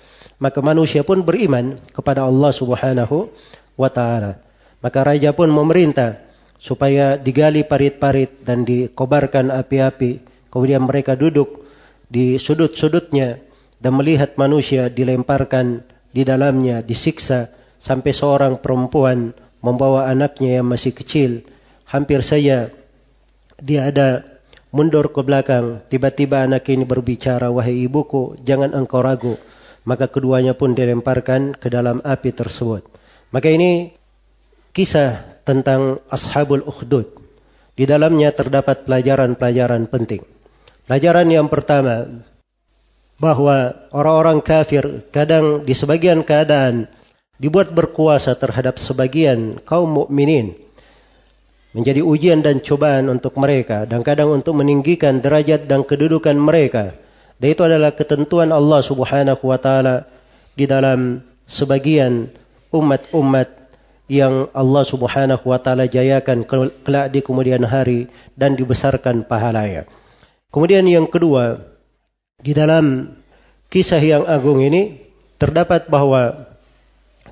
maka 0.42 0.58
manusia 0.58 1.06
pun 1.06 1.22
beriman 1.22 1.78
kepada 1.94 2.26
Allah 2.26 2.50
Subhanahu 2.50 3.30
wa 3.78 3.86
taala. 3.86 4.42
Maka 4.82 5.06
raja 5.06 5.30
pun 5.30 5.46
memerintah 5.46 6.18
supaya 6.62 7.18
digali 7.18 7.66
parit-parit 7.66 8.46
dan 8.46 8.62
dikobarkan 8.62 9.50
api-api. 9.50 10.22
Kemudian 10.46 10.86
mereka 10.86 11.18
duduk 11.18 11.66
di 12.06 12.38
sudut-sudutnya 12.38 13.42
dan 13.82 13.98
melihat 13.98 14.38
manusia 14.38 14.86
dilemparkan 14.86 15.82
di 16.14 16.22
dalamnya, 16.22 16.86
disiksa 16.86 17.50
sampai 17.82 18.14
seorang 18.14 18.62
perempuan 18.62 19.34
membawa 19.58 20.06
anaknya 20.06 20.62
yang 20.62 20.70
masih 20.70 20.94
kecil. 20.94 21.42
Hampir 21.90 22.22
saja 22.22 22.70
dia 23.58 23.80
ada 23.90 24.22
mundur 24.70 25.10
ke 25.10 25.18
belakang. 25.26 25.82
Tiba-tiba 25.90 26.46
anak 26.46 26.70
ini 26.70 26.86
berbicara, 26.86 27.50
wahai 27.50 27.90
ibuku, 27.90 28.38
jangan 28.38 28.70
engkau 28.70 29.02
ragu. 29.02 29.34
Maka 29.82 30.06
keduanya 30.06 30.54
pun 30.54 30.78
dilemparkan 30.78 31.58
ke 31.58 31.66
dalam 31.66 31.98
api 32.06 32.30
tersebut. 32.30 32.86
Maka 33.34 33.50
ini 33.50 33.98
kisah 34.70 35.31
tentang 35.42 36.02
Ashabul 36.08 36.62
Ukhdud. 36.64 37.08
Di 37.72 37.88
dalamnya 37.88 38.30
terdapat 38.30 38.84
pelajaran-pelajaran 38.84 39.88
penting. 39.88 40.22
Pelajaran 40.84 41.28
yang 41.32 41.48
pertama, 41.48 42.04
bahwa 43.22 43.86
orang-orang 43.94 44.42
kafir 44.42 45.06
kadang 45.14 45.62
di 45.62 45.78
sebagian 45.78 46.26
keadaan 46.26 46.90
dibuat 47.38 47.70
berkuasa 47.70 48.34
terhadap 48.34 48.82
sebagian 48.82 49.62
kaum 49.62 49.94
mukminin 49.94 50.58
menjadi 51.70 52.02
ujian 52.02 52.42
dan 52.42 52.58
cobaan 52.58 53.06
untuk 53.08 53.38
mereka 53.38 53.86
dan 53.86 54.02
kadang 54.02 54.34
untuk 54.34 54.58
meninggikan 54.58 55.22
derajat 55.22 55.70
dan 55.70 55.86
kedudukan 55.86 56.34
mereka. 56.34 56.98
Dan 57.38 57.54
itu 57.54 57.62
adalah 57.62 57.94
ketentuan 57.94 58.50
Allah 58.50 58.82
Subhanahu 58.82 59.42
wa 59.46 59.58
taala 59.58 60.06
di 60.58 60.66
dalam 60.66 61.22
sebagian 61.46 62.26
umat-umat 62.74 63.61
yang 64.12 64.52
Allah 64.52 64.84
Subhanahu 64.84 65.48
wa 65.48 65.56
taala 65.56 65.88
jayakan 65.88 66.44
kelak 66.84 67.08
di 67.08 67.24
kemudian 67.24 67.64
hari 67.64 68.12
dan 68.36 68.52
dibesarkan 68.60 69.24
pahalanya. 69.24 69.88
Kemudian 70.52 70.84
yang 70.84 71.08
kedua, 71.08 71.56
di 72.36 72.52
dalam 72.52 73.16
kisah 73.72 74.04
yang 74.04 74.28
agung 74.28 74.60
ini 74.60 75.00
terdapat 75.40 75.88
bahwa 75.88 76.44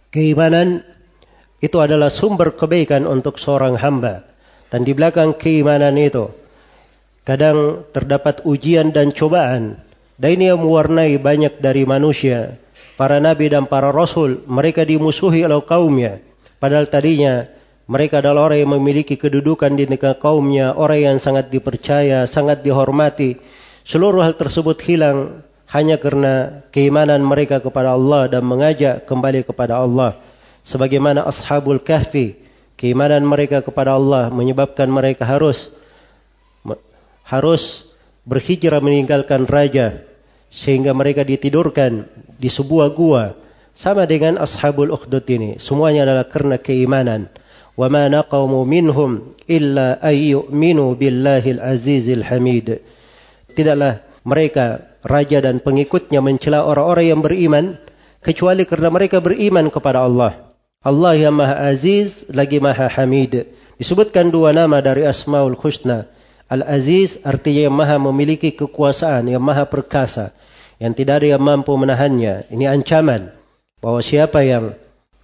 keimanan 0.08 0.80
itu 1.60 1.76
adalah 1.76 2.08
sumber 2.08 2.56
kebaikan 2.56 3.04
untuk 3.04 3.36
seorang 3.36 3.76
hamba. 3.76 4.24
Dan 4.72 4.88
di 4.88 4.96
belakang 4.96 5.36
keimanan 5.36 6.00
itu 6.00 6.32
kadang 7.28 7.84
terdapat 7.92 8.40
ujian 8.48 8.88
dan 8.88 9.12
cobaan. 9.12 9.84
Dan 10.16 10.40
ini 10.40 10.48
yang 10.48 10.64
mewarnai 10.64 11.20
banyak 11.20 11.60
dari 11.60 11.84
manusia. 11.84 12.56
Para 12.96 13.20
nabi 13.20 13.52
dan 13.52 13.68
para 13.68 13.92
rasul 13.92 14.40
mereka 14.48 14.80
dimusuhi 14.80 15.44
oleh 15.44 15.60
kaumnya. 15.60 16.29
Padahal 16.60 16.86
tadinya 16.92 17.48
mereka 17.90 18.22
adalah 18.22 18.52
orang 18.52 18.62
yang 18.62 18.72
memiliki 18.78 19.18
kedudukan 19.18 19.74
di 19.74 19.88
negara 19.90 20.14
kaumnya, 20.14 20.76
orang 20.78 21.00
yang 21.00 21.16
sangat 21.18 21.50
dipercaya, 21.50 22.22
sangat 22.28 22.62
dihormati. 22.62 23.40
Seluruh 23.82 24.22
hal 24.22 24.38
tersebut 24.38 24.78
hilang 24.84 25.42
hanya 25.72 25.98
karena 25.98 26.62
keimanan 26.70 27.24
mereka 27.26 27.58
kepada 27.58 27.98
Allah 27.98 28.30
dan 28.30 28.46
mengajak 28.46 29.08
kembali 29.10 29.42
kepada 29.42 29.82
Allah. 29.82 30.14
Sebagaimana 30.62 31.26
ashabul 31.26 31.82
kahfi, 31.82 32.38
keimanan 32.78 33.26
mereka 33.26 33.64
kepada 33.64 33.98
Allah 33.98 34.30
menyebabkan 34.30 34.86
mereka 34.86 35.26
harus 35.26 35.72
harus 37.26 37.90
berhijrah 38.22 38.78
meninggalkan 38.78 39.50
raja 39.50 40.02
sehingga 40.50 40.94
mereka 40.94 41.26
ditidurkan 41.26 42.06
di 42.38 42.50
sebuah 42.50 42.90
gua 42.94 43.34
sama 43.80 44.04
dengan 44.04 44.36
ashabul 44.36 44.92
ukhdud 44.92 45.24
ini. 45.32 45.56
Semuanya 45.56 46.04
adalah 46.04 46.28
karena 46.28 46.60
keimanan. 46.60 47.32
Wa 47.80 47.88
ma 47.88 48.12
naqamu 48.12 48.68
minhum 48.68 49.32
illa 49.48 49.96
ayyuminu 50.04 51.00
billahil 51.00 51.64
azizil 51.64 52.20
hamid. 52.20 52.84
Tidaklah 53.56 54.04
mereka 54.28 54.84
raja 55.00 55.40
dan 55.40 55.64
pengikutnya 55.64 56.20
mencela 56.20 56.68
orang-orang 56.68 57.06
yang 57.08 57.20
beriman 57.24 57.64
kecuali 58.20 58.68
karena 58.68 58.92
mereka 58.92 59.24
beriman 59.24 59.72
kepada 59.72 60.04
Allah. 60.04 60.52
Allah 60.84 61.16
yang 61.16 61.40
Maha 61.40 61.72
Aziz 61.72 62.28
lagi 62.28 62.60
Maha 62.60 62.84
Hamid. 62.84 63.48
Disebutkan 63.80 64.28
dua 64.28 64.52
nama 64.52 64.84
dari 64.84 65.08
Asmaul 65.08 65.56
Husna. 65.56 66.04
Al-Aziz 66.52 67.24
artinya 67.24 67.70
yang 67.70 67.76
maha 67.78 67.96
memiliki 67.96 68.50
kekuasaan, 68.50 69.30
yang 69.30 69.40
maha 69.40 69.70
perkasa. 69.70 70.34
Yang 70.82 70.92
tidak 71.04 71.22
ada 71.22 71.26
yang 71.38 71.42
mampu 71.46 71.72
menahannya. 71.78 72.50
Ini 72.50 72.64
ancaman 72.74 73.39
bahwa 73.80 74.00
siapa 74.04 74.44
yang 74.44 74.76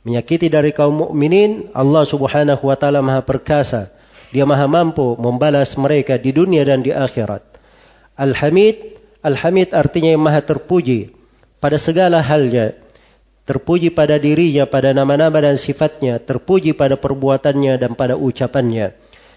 menyakiti 0.03 0.49
dari 0.49 0.73
kaum 0.73 1.07
mukminin, 1.07 1.69
Allah 1.77 2.05
Subhanahu 2.09 2.66
wa 2.66 2.77
taala 2.77 3.05
Maha 3.05 3.23
perkasa. 3.23 3.92
Dia 4.33 4.49
Maha 4.49 4.66
mampu 4.66 5.14
membalas 5.16 5.77
mereka 5.79 6.19
di 6.19 6.35
dunia 6.35 6.66
dan 6.66 6.83
di 6.83 6.90
akhirat. 6.90 7.45
Al-Hamid, 8.16 8.97
Al-Hamid 9.23 9.77
artinya 9.77 10.16
yang 10.16 10.25
Maha 10.25 10.42
terpuji 10.42 11.12
pada 11.61 11.77
segala 11.77 12.25
halnya. 12.25 12.75
Terpuji 13.47 13.95
pada 13.95 14.19
dirinya, 14.19 14.66
pada 14.66 14.90
nama-nama 14.90 15.38
dan 15.38 15.55
sifatnya, 15.55 16.19
terpuji 16.19 16.75
pada 16.75 16.99
perbuatannya 16.99 17.79
dan 17.79 17.95
pada 17.95 18.19
ucapannya. 18.19 18.90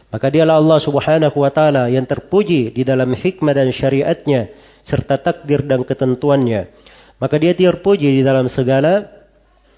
Maka 0.09 0.33
dialah 0.33 0.57
Allah 0.57 0.81
subhanahu 0.81 1.37
wa 1.37 1.53
ta'ala 1.53 1.93
yang 1.93 2.09
terpuji 2.09 2.73
di 2.73 2.81
dalam 2.81 3.13
hikmah 3.13 3.53
dan 3.53 3.69
syariatnya, 3.69 4.49
serta 4.81 5.21
takdir 5.21 5.61
dan 5.61 5.85
ketentuannya. 5.85 6.65
Maka 7.19 7.35
dia 7.35 7.51
terpuji 7.51 8.19
di 8.19 8.21
dalam 8.23 8.47
segala 8.47 9.07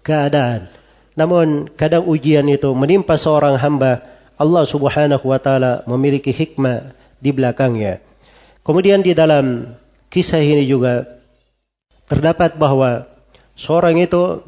keadaan. 0.06 0.70
Namun 1.18 1.68
kadang 1.74 2.08
ujian 2.08 2.46
itu 2.48 2.72
menimpa 2.78 3.18
seorang 3.18 3.58
hamba, 3.58 4.06
Allah 4.38 4.64
Subhanahu 4.66 5.26
wa 5.26 5.40
taala 5.42 5.82
memiliki 5.90 6.30
hikmah 6.30 6.94
di 7.18 7.30
belakangnya. 7.34 8.02
Kemudian 8.62 9.02
di 9.02 9.18
dalam 9.18 9.74
kisah 10.14 10.42
ini 10.42 10.70
juga 10.70 11.06
terdapat 12.06 12.62
bahwa 12.62 13.10
seorang 13.58 13.98
itu 13.98 14.46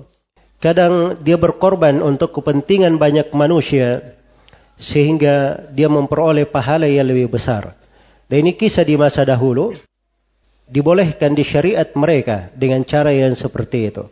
kadang 0.62 1.18
dia 1.20 1.36
berkorban 1.36 2.00
untuk 2.00 2.32
kepentingan 2.40 3.02
banyak 3.02 3.34
manusia 3.34 4.16
sehingga 4.78 5.66
dia 5.74 5.90
memperoleh 5.90 6.46
pahala 6.46 6.86
yang 6.86 7.10
lebih 7.10 7.34
besar. 7.34 7.74
Dan 8.30 8.48
ini 8.48 8.54
kisah 8.58 8.86
di 8.88 8.98
masa 8.98 9.26
dahulu 9.26 9.78
dibolehkan 10.68 11.36
di 11.36 11.44
syariat 11.44 11.88
mereka 11.96 12.52
dengan 12.56 12.88
cara 12.88 13.12
yang 13.12 13.36
seperti 13.36 13.92
itu. 13.92 14.08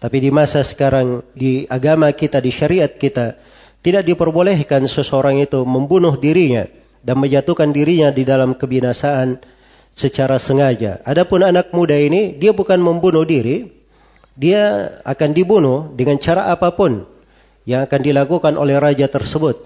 Tapi 0.00 0.16
di 0.16 0.30
masa 0.32 0.64
sekarang 0.64 1.20
di 1.36 1.68
agama 1.68 2.08
kita, 2.16 2.40
di 2.40 2.48
syariat 2.48 2.88
kita, 2.88 3.36
tidak 3.84 4.08
diperbolehkan 4.08 4.88
seseorang 4.88 5.44
itu 5.44 5.60
membunuh 5.68 6.16
dirinya 6.16 6.64
dan 7.04 7.20
menjatuhkan 7.20 7.72
dirinya 7.72 8.08
di 8.08 8.24
dalam 8.24 8.56
kebinasaan 8.56 9.40
secara 9.92 10.40
sengaja. 10.40 11.04
Adapun 11.04 11.44
anak 11.44 11.76
muda 11.76 11.96
ini, 11.96 12.32
dia 12.36 12.56
bukan 12.56 12.80
membunuh 12.80 13.28
diri, 13.28 13.68
dia 14.32 14.96
akan 15.04 15.30
dibunuh 15.36 15.92
dengan 15.92 16.16
cara 16.16 16.48
apa 16.48 16.72
pun 16.72 17.04
yang 17.68 17.84
akan 17.84 18.00
dilakukan 18.00 18.56
oleh 18.56 18.80
raja 18.80 19.04
tersebut. 19.04 19.60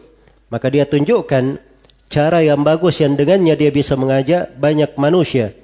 Maka 0.50 0.66
dia 0.66 0.82
tunjukkan 0.82 1.62
cara 2.10 2.42
yang 2.42 2.66
bagus 2.66 2.98
yang 2.98 3.14
dengannya 3.14 3.54
dia 3.54 3.70
bisa 3.70 3.94
mengajak 3.94 4.50
banyak 4.58 4.98
manusia 4.98 5.54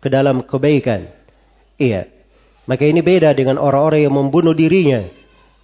ke 0.00 0.08
dalam 0.08 0.42
kebaikan. 0.42 1.04
Iya. 1.76 2.08
Maka 2.68 2.84
ini 2.88 3.00
beda 3.00 3.32
dengan 3.36 3.56
orang-orang 3.60 4.08
yang 4.08 4.14
membunuh 4.16 4.52
dirinya. 4.56 5.04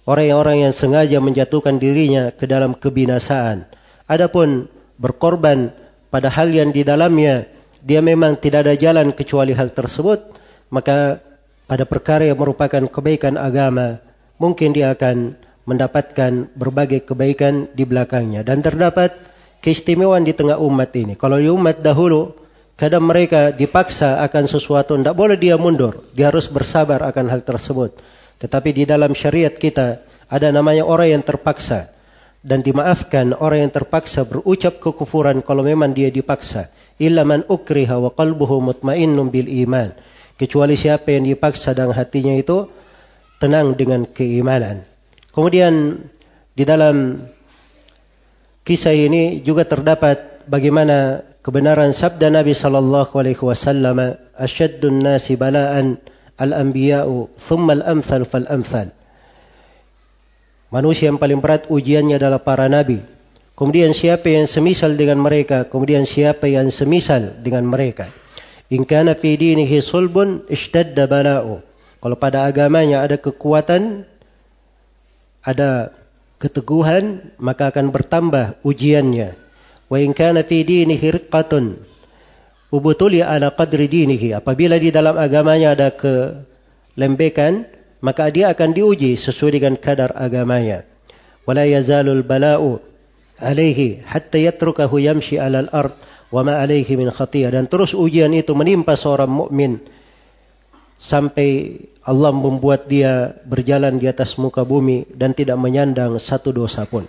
Orang-orang 0.07 0.63
yang 0.63 0.73
sengaja 0.73 1.19
menjatuhkan 1.19 1.77
dirinya 1.77 2.31
ke 2.31 2.47
dalam 2.47 2.73
kebinasaan. 2.73 3.67
Adapun 4.07 4.71
berkorban 4.95 5.75
pada 6.07 6.31
hal 6.31 6.49
yang 6.55 6.71
di 6.71 6.87
dalamnya 6.87 7.45
dia 7.83 7.99
memang 7.99 8.39
tidak 8.39 8.67
ada 8.67 8.75
jalan 8.75 9.11
kecuali 9.11 9.51
hal 9.55 9.71
tersebut, 9.71 10.19
maka 10.71 11.19
pada 11.67 11.83
perkara 11.83 12.23
yang 12.23 12.39
merupakan 12.39 12.83
kebaikan 12.87 13.35
agama, 13.35 13.99
mungkin 14.39 14.71
dia 14.71 14.95
akan 14.95 15.35
mendapatkan 15.67 16.51
berbagai 16.55 17.03
kebaikan 17.03 17.67
di 17.75 17.83
belakangnya. 17.83 18.43
Dan 18.47 18.63
terdapat 18.63 19.11
keistimewaan 19.59 20.23
di 20.23 20.31
tengah 20.31 20.59
umat 20.63 20.95
ini. 20.95 21.19
Kalau 21.19 21.35
di 21.39 21.51
umat 21.51 21.83
dahulu, 21.83 22.31
Kadang 22.77 23.09
mereka 23.09 23.49
dipaksa 23.49 24.21
akan 24.21 24.45
sesuatu, 24.45 24.93
tidak 24.93 25.17
boleh 25.17 25.33
dia 25.33 25.57
mundur. 25.57 26.05
Dia 26.13 26.29
harus 26.29 26.45
bersabar 26.45 27.01
akan 27.01 27.25
hal 27.33 27.41
tersebut. 27.41 27.97
Tetapi 28.37 28.69
di 28.69 28.83
dalam 28.85 29.17
syariat 29.17 29.49
kita 29.49 30.05
ada 30.29 30.47
namanya 30.53 30.85
orang 30.85 31.17
yang 31.17 31.23
terpaksa. 31.25 31.89
Dan 32.45 32.61
dimaafkan 32.61 33.33
orang 33.33 33.65
yang 33.65 33.73
terpaksa 33.73 34.29
berucap 34.29 34.77
kekufuran 34.77 35.41
kalau 35.41 35.65
memang 35.65 35.89
dia 35.89 36.13
dipaksa. 36.13 36.69
Illa 37.01 37.25
man 37.25 37.41
ukriha 37.49 37.97
wa 37.97 38.13
qalbuhu 38.13 38.61
mutmainnun 38.61 39.33
bil 39.33 39.49
iman. 39.65 39.97
Kecuali 40.37 40.77
siapa 40.77 41.17
yang 41.17 41.25
dipaksa 41.25 41.73
dan 41.73 41.89
hatinya 41.89 42.37
itu 42.37 42.69
tenang 43.41 43.73
dengan 43.73 44.05
keimanan. 44.05 44.85
Kemudian 45.33 45.97
di 46.53 46.61
dalam 46.61 47.25
kisah 48.61 48.93
ini 48.93 49.41
juga 49.41 49.65
terdapat 49.65 50.45
bagaimana 50.45 51.25
kebenaran 51.47 51.95
sabda 51.95 52.27
Nabi 52.27 52.51
sallallahu 52.51 53.15
alaihi 53.15 53.39
wasallam 53.39 54.19
asyaddun 54.35 54.99
nasi 54.99 55.39
bala'an 55.39 55.95
al-anbiya'u 56.35 57.31
thumma 57.39 57.79
al-amthal 57.79 58.27
fal-amthal 58.27 58.91
Manusia 60.67 61.07
yang 61.07 61.15
paling 61.15 61.39
berat 61.39 61.71
ujiannya 61.71 62.19
adalah 62.19 62.43
para 62.43 62.67
nabi. 62.67 62.99
Kemudian 63.55 63.95
siapa 63.95 64.27
yang 64.27 64.51
semisal 64.51 64.99
dengan 64.99 65.15
mereka, 65.15 65.63
kemudian 65.63 66.03
siapa 66.03 66.51
yang 66.51 66.67
semisal 66.67 67.39
dengan 67.39 67.63
mereka. 67.63 68.11
In 68.67 68.83
kana 68.83 69.15
fi 69.15 69.39
dinihi 69.39 69.79
sulbun 69.79 70.43
ishtadda 70.51 71.07
bala'u. 71.07 71.63
Kalau 72.03 72.17
pada 72.19 72.43
agamanya 72.43 72.99
ada 72.99 73.15
kekuatan, 73.15 74.03
ada 75.39 75.95
keteguhan, 76.35 77.31
maka 77.39 77.71
akan 77.71 77.87
bertambah 77.87 78.59
ujiannya. 78.67 79.46
In 79.87 80.11
kana 80.11 80.43
fi 80.43 80.67
dinihi 80.67 81.15
riqqatun 81.15 81.79
ubutuli 82.71 83.23
ala 83.23 83.55
qadri 83.55 83.87
dinihi. 83.87 84.35
Apabila 84.35 84.75
di 84.75 84.91
dalam 84.91 85.15
agamanya 85.15 85.73
ada 85.75 85.95
kelembekan, 85.95 87.67
maka 88.03 88.27
dia 88.27 88.51
akan 88.51 88.75
diuji 88.75 89.15
sesuai 89.15 89.59
dengan 89.59 89.73
kadar 89.79 90.11
agamanya. 90.13 90.83
Wala 91.47 91.63
yazalul 91.63 92.27
bala'u 92.27 92.83
alaihi 93.39 94.03
hatta 94.03 94.35
yatrukahu 94.35 94.99
yamshi 94.99 95.39
alal 95.39 95.71
ard 95.71 95.95
wa 96.27 96.43
ma 96.43 96.59
alaihi 96.59 96.99
min 96.99 97.07
khatiyah 97.07 97.55
dan 97.55 97.71
terus 97.71 97.95
ujian 97.95 98.33
itu 98.35 98.51
menimpa 98.51 98.99
seorang 98.99 99.31
mukmin 99.31 99.79
sampai 100.99 101.79
Allah 102.03 102.35
membuat 102.35 102.91
dia 102.91 103.35
berjalan 103.47 104.01
di 104.01 104.11
atas 104.11 104.35
muka 104.35 104.67
bumi 104.67 105.07
dan 105.13 105.31
tidak 105.31 105.55
menyandang 105.55 106.19
satu 106.19 106.51
dosa 106.51 106.83
pun. 106.83 107.07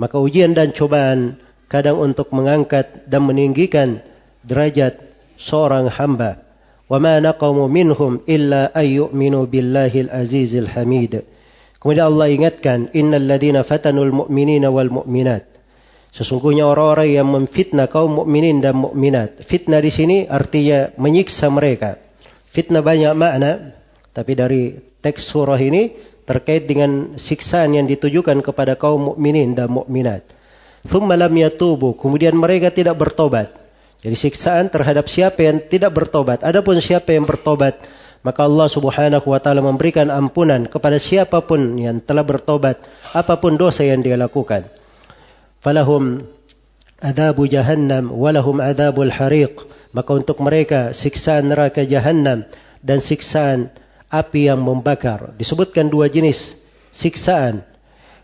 Maka 0.00 0.16
ujian 0.16 0.56
dan 0.56 0.72
cobaan 0.72 1.38
kadang 1.70 2.02
untuk 2.02 2.34
mengangkat 2.34 3.06
dan 3.06 3.22
meninggikan 3.24 4.02
derajat 4.42 4.98
seorang 5.38 5.86
hamba. 5.86 6.42
Ma 6.90 7.22
naqamu 7.22 7.70
minhum 7.70 8.18
illa 8.26 8.74
ayyuminu 8.74 9.46
billahil 9.46 10.10
azizil 10.10 10.66
hamid. 10.66 11.22
Kemudian 11.78 12.10
Allah 12.10 12.28
ingatkan, 12.34 12.90
innal 12.90 13.24
ladina 13.30 13.62
fatanul 13.62 14.10
mu'minina 14.10 14.74
wal 14.74 14.90
mu'minat. 14.90 15.46
Sesungguhnya 16.10 16.66
orang-orang 16.66 17.08
yang 17.14 17.28
memfitnah 17.30 17.86
kaum 17.86 18.18
mukminin 18.18 18.58
dan 18.58 18.74
mukminat. 18.74 19.46
Fitnah 19.46 19.78
di 19.78 19.94
sini 19.94 20.26
artinya 20.26 20.90
menyiksa 20.98 21.46
mereka. 21.54 22.02
Fitnah 22.50 22.82
banyak 22.82 23.14
makna, 23.14 23.78
tapi 24.10 24.34
dari 24.34 24.74
teks 24.98 25.30
surah 25.30 25.62
ini 25.62 25.94
terkait 26.26 26.66
dengan 26.66 27.14
siksaan 27.14 27.78
yang 27.78 27.86
ditujukan 27.86 28.42
kepada 28.42 28.74
kaum 28.74 29.14
mukminin 29.14 29.54
dan 29.54 29.70
mukminat. 29.70 30.26
Thumma 30.86 31.16
lam 31.16 31.32
yatubu, 31.32 31.96
kemudian 31.96 32.32
mereka 32.36 32.72
tidak 32.72 32.96
bertobat. 32.96 33.52
Jadi 34.00 34.16
siksaan 34.16 34.72
terhadap 34.72 35.12
siapa 35.12 35.44
yang 35.44 35.60
tidak 35.60 35.92
bertobat. 35.92 36.40
Adapun 36.40 36.80
siapa 36.80 37.12
yang 37.12 37.28
bertobat, 37.28 37.84
maka 38.24 38.48
Allah 38.48 38.68
Subhanahu 38.68 39.28
wa 39.28 39.40
taala 39.40 39.60
memberikan 39.60 40.08
ampunan 40.08 40.64
kepada 40.64 40.96
siapa 40.96 41.44
pun 41.44 41.76
yang 41.76 42.00
telah 42.00 42.24
bertobat 42.24 42.80
apa 43.12 43.36
pun 43.36 43.60
dosa 43.60 43.84
yang 43.84 44.00
dia 44.00 44.16
lakukan. 44.16 44.68
Falahum 45.60 46.24
adabu 47.00 47.44
jahannam 47.44 48.12
walahum 48.12 48.60
adabul 48.60 49.12
hariq. 49.12 49.68
Maka 49.90 50.10
untuk 50.16 50.38
mereka 50.40 50.94
siksaan 50.94 51.50
neraka 51.50 51.82
jahannam 51.82 52.46
dan 52.80 53.02
siksaan 53.02 53.74
api 54.06 54.46
yang 54.46 54.62
membakar. 54.62 55.34
Disebutkan 55.34 55.90
dua 55.90 56.06
jenis 56.06 56.60
siksaan. 56.94 57.66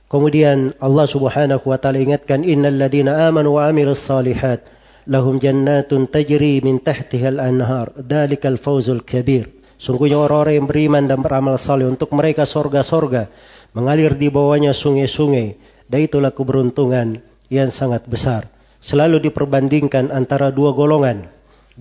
Kemudian 0.06 0.70
Allah 0.78 1.06
Subhanahu 1.10 1.66
wa 1.66 1.78
taala 1.82 1.98
ingatkan 1.98 2.46
innal 2.46 2.78
ladina 2.78 3.26
amanu 3.26 3.58
wa 3.58 3.66
amilus 3.66 4.06
salihat 4.06 4.62
lahum 5.10 5.42
jannatun 5.42 6.06
tajri 6.06 6.62
min 6.62 6.78
tahtiha 6.78 7.34
al-anhar. 7.34 7.90
Dalikal 7.98 8.54
fawzul 8.54 9.02
kabir. 9.02 9.50
Sungguhnya 9.82 10.22
orang-orang 10.22 10.62
yang 10.62 10.68
beriman 10.70 11.04
dan 11.10 11.20
beramal 11.26 11.58
saleh 11.58 11.90
untuk 11.90 12.14
mereka 12.14 12.46
sorga-sorga 12.46 13.26
mengalir 13.74 14.14
di 14.14 14.30
bawahnya 14.30 14.70
sungai-sungai. 14.70 15.58
Dan 15.90 16.00
itulah 16.02 16.30
keberuntungan 16.30 17.22
yang 17.50 17.70
sangat 17.74 18.06
besar. 18.06 18.46
Selalu 18.78 19.26
diperbandingkan 19.26 20.14
antara 20.14 20.54
dua 20.54 20.70
golongan. 20.70 21.26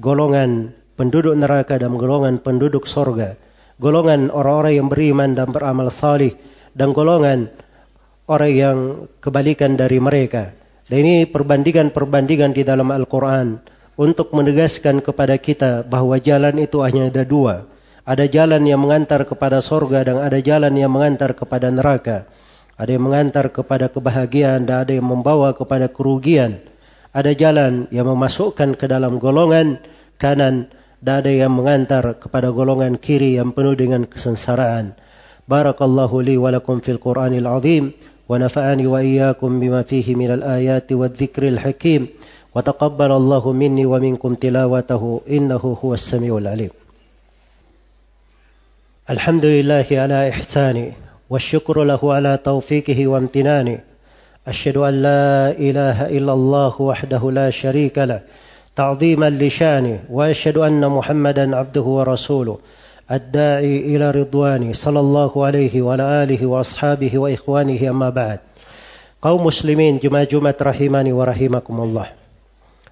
Golongan 0.02 0.74
penduduk 0.98 1.38
neraka 1.38 1.78
dan 1.78 1.94
golongan 1.94 2.42
penduduk 2.42 2.90
sorga. 2.90 3.38
Golongan 3.78 4.34
orang-orang 4.34 4.82
yang 4.82 4.88
beriman 4.90 5.38
dan 5.38 5.54
beramal 5.54 5.94
saleh 5.94 6.34
dan 6.74 6.92
golongan 6.92 7.54
orang 8.26 8.54
yang 8.54 8.78
kebalikan 9.22 9.78
dari 9.78 9.98
mereka. 10.02 10.54
Dan 10.86 11.02
ini 11.06 11.26
perbandingan-perbandingan 11.26 12.54
di 12.54 12.62
dalam 12.62 12.94
Al-Quran 12.94 13.58
untuk 13.98 14.34
menegaskan 14.36 15.02
kepada 15.02 15.38
kita 15.42 15.82
bahwa 15.86 16.20
jalan 16.22 16.62
itu 16.62 16.86
hanya 16.86 17.10
ada 17.10 17.26
dua 17.26 17.66
ada 18.06 18.30
jalan 18.30 18.62
yang 18.70 18.86
mengantar 18.86 19.26
kepada 19.26 19.66
sorga 19.66 20.06
dan 20.06 20.22
ada 20.22 20.38
jalan 20.38 20.78
yang 20.78 20.94
mengantar 20.94 21.34
kepada 21.34 21.74
neraka. 21.74 22.30
Ada 22.78 23.02
yang 23.02 23.10
mengantar 23.10 23.50
kepada 23.50 23.90
kebahagiaan 23.90 24.70
dan 24.70 24.86
ada 24.86 24.94
yang 24.94 25.10
membawa 25.10 25.58
kepada 25.58 25.90
kerugian. 25.90 26.62
Ada 27.10 27.34
jalan 27.34 27.90
yang 27.90 28.06
memasukkan 28.06 28.78
ke 28.78 28.86
dalam 28.86 29.18
golongan 29.18 29.82
kanan 30.22 30.70
dan 31.02 31.26
ada 31.26 31.34
yang 31.34 31.50
mengantar 31.58 32.22
kepada 32.22 32.54
golongan 32.54 33.02
kiri 33.02 33.42
yang 33.42 33.58
penuh 33.58 33.74
dengan 33.74 34.06
kesengsaraan. 34.06 34.94
Barakallahu 35.50 36.22
li 36.22 36.38
wa 36.38 36.54
lakum 36.54 36.86
fil 36.86 37.02
Qur'anil 37.02 37.50
azim 37.50 37.90
ونفعني 38.30 38.88
وإياكم 38.88 39.60
بما 39.60 39.82
فيه 39.82 40.16
من 40.16 40.32
الآيات 40.32 40.92
والذكر 40.92 41.48
الحكيم. 41.48 42.08
وتقبل 42.56 43.12
الله 43.12 43.52
مني 43.52 43.86
ومنكم 43.86 44.36
تلاوته. 44.36 45.22
إنه 45.30 45.78
هو 45.86 45.94
السميع 45.94 46.38
العليم. 46.38 46.70
الحمد 49.10 49.46
لله 49.46 49.86
على 49.92 50.30
إحساني 50.30 50.94
والشكر 51.30 51.84
له 51.84 52.14
على 52.14 52.40
توفيقه 52.44 53.08
وامتناني. 53.08 53.80
أشهد 54.48 54.78
أن 54.78 54.94
لا 55.02 55.52
إله 55.52 56.18
إلا 56.18 56.34
الله 56.34 56.82
وحده 56.82 57.32
لا 57.32 57.50
شريك 57.50 57.98
له. 57.98 58.22
تعظيما 58.76 59.30
لشانه 59.30 60.00
وأشهد 60.10 60.58
أن 60.58 60.90
محمدا 60.90 61.56
عبده 61.56 61.82
ورسوله. 61.82 62.58
الداعي 63.11 63.91
إلى 63.91 64.11
رضوانه 64.11 64.71
صلى 64.71 65.01
الله 65.01 65.33
عليه 65.35 65.83
وعلى 65.83 66.05
آله 66.23 66.41
وأصحابه 66.47 67.11
وإخوانه 67.19 67.81
أما 67.91 68.11
بعد 68.15 68.41
kaum 69.21 69.45
muslimin 69.45 70.01
jemaah-jemaah 70.01 70.57
rahimani 70.57 71.13
wa 71.13 71.29
rahimakumullah. 71.29 72.09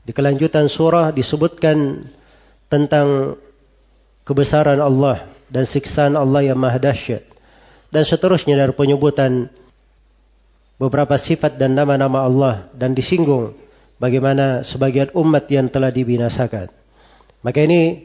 Di 0.04 0.12
kelanjutan 0.12 0.68
surah 0.68 1.12
disebutkan 1.12 2.04
tentang 2.68 3.36
kebesaran 4.28 4.80
Allah 4.80 5.24
dan 5.48 5.64
siksaan 5.64 6.20
Allah 6.20 6.52
yang 6.52 6.60
maha 6.60 6.76
dahsyat. 6.76 7.24
Dan 7.88 8.04
seterusnya 8.04 8.60
dari 8.60 8.76
penyebutan 8.76 9.48
beberapa 10.76 11.16
sifat 11.16 11.56
dan 11.56 11.72
nama-nama 11.72 12.28
Allah 12.28 12.68
dan 12.76 12.92
disinggung 12.92 13.56
bagaimana 13.96 14.60
sebagian 14.60 15.08
umat 15.16 15.48
yang 15.48 15.72
telah 15.72 15.88
dibinasakan. 15.88 16.68
Maka 17.40 17.64
ini 17.64 18.04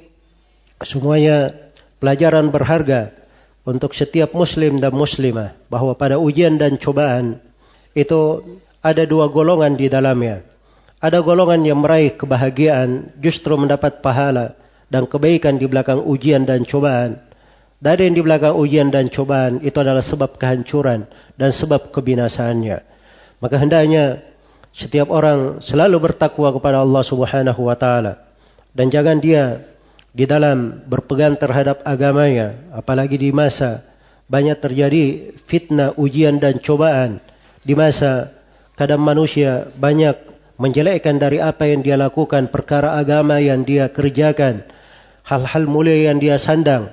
semuanya 0.79 1.51
pelajaran 1.98 2.50
berharga 2.50 3.14
untuk 3.68 3.92
setiap 3.92 4.32
muslim 4.32 4.80
dan 4.80 4.96
muslimah 4.96 5.52
bahwa 5.68 5.92
pada 5.92 6.16
ujian 6.16 6.56
dan 6.56 6.80
cobaan 6.80 7.42
itu 7.92 8.42
ada 8.80 9.04
dua 9.04 9.28
golongan 9.28 9.74
di 9.74 9.90
dalamnya. 9.90 10.46
Ada 10.98 11.22
golongan 11.22 11.62
yang 11.62 11.78
meraih 11.78 12.14
kebahagiaan 12.18 13.14
justru 13.22 13.54
mendapat 13.54 14.02
pahala 14.02 14.58
dan 14.90 15.06
kebaikan 15.06 15.60
di 15.60 15.70
belakang 15.70 16.02
ujian 16.02 16.42
dan 16.42 16.66
cobaan. 16.66 17.22
Dari 17.78 18.10
yang 18.10 18.18
di 18.18 18.22
belakang 18.26 18.58
ujian 18.58 18.90
dan 18.90 19.06
cobaan 19.06 19.62
itu 19.62 19.78
adalah 19.78 20.02
sebab 20.02 20.34
kehancuran 20.34 21.06
dan 21.38 21.50
sebab 21.54 21.94
kebinasaannya. 21.94 22.82
Maka 23.38 23.56
hendaknya 23.62 24.26
setiap 24.74 25.14
orang 25.14 25.62
selalu 25.62 26.10
bertakwa 26.10 26.50
kepada 26.50 26.82
Allah 26.82 27.02
Subhanahu 27.06 27.62
wa 27.62 27.78
taala 27.78 28.18
dan 28.74 28.90
jangan 28.90 29.22
dia 29.22 29.67
di 30.18 30.26
dalam 30.26 30.82
berpegang 30.90 31.38
terhadap 31.38 31.86
agamanya 31.86 32.58
apalagi 32.74 33.14
di 33.14 33.30
masa 33.30 33.86
banyak 34.26 34.58
terjadi 34.58 35.30
fitnah, 35.46 35.94
ujian 35.94 36.42
dan 36.42 36.58
cobaan 36.58 37.22
di 37.62 37.78
masa 37.78 38.34
kadang 38.74 38.98
manusia 38.98 39.70
banyak 39.78 40.18
menjelekkan 40.58 41.22
dari 41.22 41.38
apa 41.38 41.70
yang 41.70 41.86
dia 41.86 41.94
lakukan 41.94 42.50
perkara 42.50 42.98
agama 42.98 43.38
yang 43.38 43.62
dia 43.62 43.86
kerjakan 43.86 44.66
hal-hal 45.22 45.64
mulia 45.70 46.10
yang 46.10 46.18
dia 46.18 46.34
sandang 46.34 46.90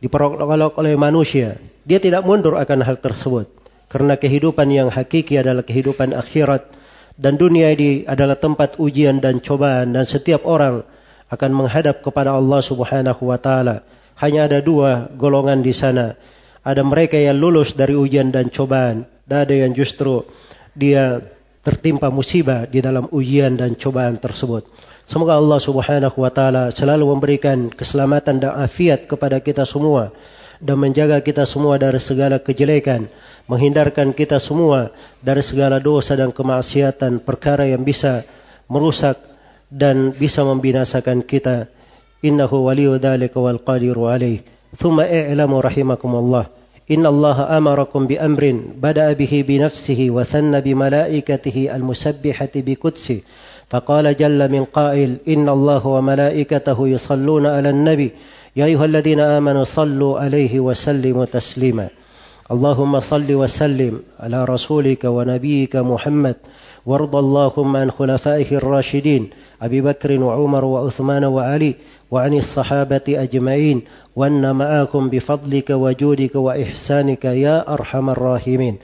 diperolok 0.00 0.78
oleh 0.78 0.94
manusia, 0.94 1.58
dia 1.82 1.98
tidak 1.98 2.22
mundur 2.22 2.56
akan 2.56 2.82
hal 2.82 2.98
tersebut. 2.98 3.50
Karena 3.88 4.20
kehidupan 4.20 4.68
yang 4.68 4.88
hakiki 4.92 5.40
adalah 5.40 5.64
kehidupan 5.64 6.12
akhirat 6.12 6.76
dan 7.16 7.40
dunia 7.40 7.72
ini 7.72 8.04
adalah 8.04 8.36
tempat 8.36 8.76
ujian 8.76 9.18
dan 9.18 9.40
cobaan 9.40 9.96
dan 9.96 10.04
setiap 10.04 10.44
orang 10.44 10.84
akan 11.28 11.50
menghadap 11.52 12.00
kepada 12.00 12.36
Allah 12.36 12.60
Subhanahu 12.64 13.28
wa 13.28 13.38
taala. 13.40 13.84
Hanya 14.18 14.50
ada 14.50 14.58
dua 14.58 15.12
golongan 15.14 15.62
di 15.62 15.76
sana. 15.76 16.18
Ada 16.66 16.82
mereka 16.82 17.16
yang 17.16 17.38
lulus 17.38 17.72
dari 17.72 17.94
ujian 17.94 18.34
dan 18.34 18.50
cobaan, 18.50 19.06
dan 19.24 19.46
ada 19.46 19.54
yang 19.54 19.72
justru 19.72 20.26
dia 20.74 21.22
tertimpa 21.62 22.08
musibah 22.08 22.64
di 22.64 22.80
dalam 22.80 23.06
ujian 23.12 23.54
dan 23.54 23.76
cobaan 23.76 24.16
tersebut. 24.16 24.66
Semoga 25.08 25.40
Allah 25.40 25.60
Subhanahu 25.60 26.16
wa 26.20 26.32
taala 26.32 26.68
selalu 26.68 27.16
memberikan 27.16 27.72
keselamatan 27.72 28.44
dan 28.44 28.52
afiat 28.56 29.08
kepada 29.08 29.40
kita 29.40 29.64
semua 29.64 30.12
dan 30.58 30.76
menjaga 30.76 31.22
kita 31.22 31.46
semua 31.46 31.78
dari 31.78 32.02
segala 32.02 32.42
kejelekan, 32.42 33.06
menghindarkan 33.46 34.10
kita 34.10 34.42
semua 34.42 34.90
dari 35.22 35.40
segala 35.40 35.78
dosa 35.78 36.18
dan 36.18 36.34
kemaksiatan, 36.34 37.22
perkara 37.22 37.64
yang 37.70 37.86
bisa 37.86 38.26
merusak 38.66 39.16
dan 39.72 40.16
bisa 40.16 40.44
membinasakan 40.44 41.22
kita. 41.22 41.68
Innahu 42.24 42.66
waliyu 42.66 42.98
dzalika 42.98 43.38
wal 43.38 43.62
qadiru 43.62 44.10
alaih. 44.10 44.42
Thumma 44.74 45.06
i'lamu 45.06 45.62
rahimakumullah. 45.62 46.58
إن 46.88 47.06
الله 47.06 47.58
أمركم 47.58 48.06
بأمر 48.06 48.60
بدأ 48.80 49.12
به 49.12 49.44
بنفسه 49.48 50.10
وثن 50.10 50.60
بملائكته 50.60 51.68
المسبحة 51.76 52.54
بقدسه 52.56 53.20
فقال 53.70 54.16
جل 54.16 54.52
من 54.52 54.64
قائل 54.64 55.16
إن 55.28 55.48
الله 55.48 55.86
وملائكته 55.86 56.88
يصلون 56.88 57.46
على 57.46 57.70
النبي 57.70 58.10
يا 58.56 58.64
أيها 58.64 58.84
الذين 58.84 59.20
آمنوا 59.20 59.64
صلوا 59.64 60.20
عليه 60.20 60.60
وسلموا 60.60 61.24
تسليما 61.24 61.88
اللهم 62.52 63.00
صل 63.00 63.34
وسلم 63.34 64.00
على 64.20 64.44
رسولك 64.44 65.04
ونبيك 65.04 65.76
محمد. 65.76 66.36
وارض 66.86 67.16
اللهم 67.16 67.76
عن 67.76 67.90
خلفائه 67.90 68.56
الراشدين 68.56 69.30
أبي 69.62 69.80
بكر 69.80 70.20
وعمر 70.20 70.64
وعثمان 70.64 71.24
وعلي 71.24 71.74
وعن 72.10 72.34
الصحابة 72.34 73.00
أجمعين. 73.08 73.80
وأن 74.16 74.56
معكم 74.56 75.08
بفضلك 75.08 75.70
وجودك 75.70 76.34
وإحسانك 76.34 77.24
يا 77.24 77.72
أرحم 77.72 78.10
الراحمين. 78.10 78.76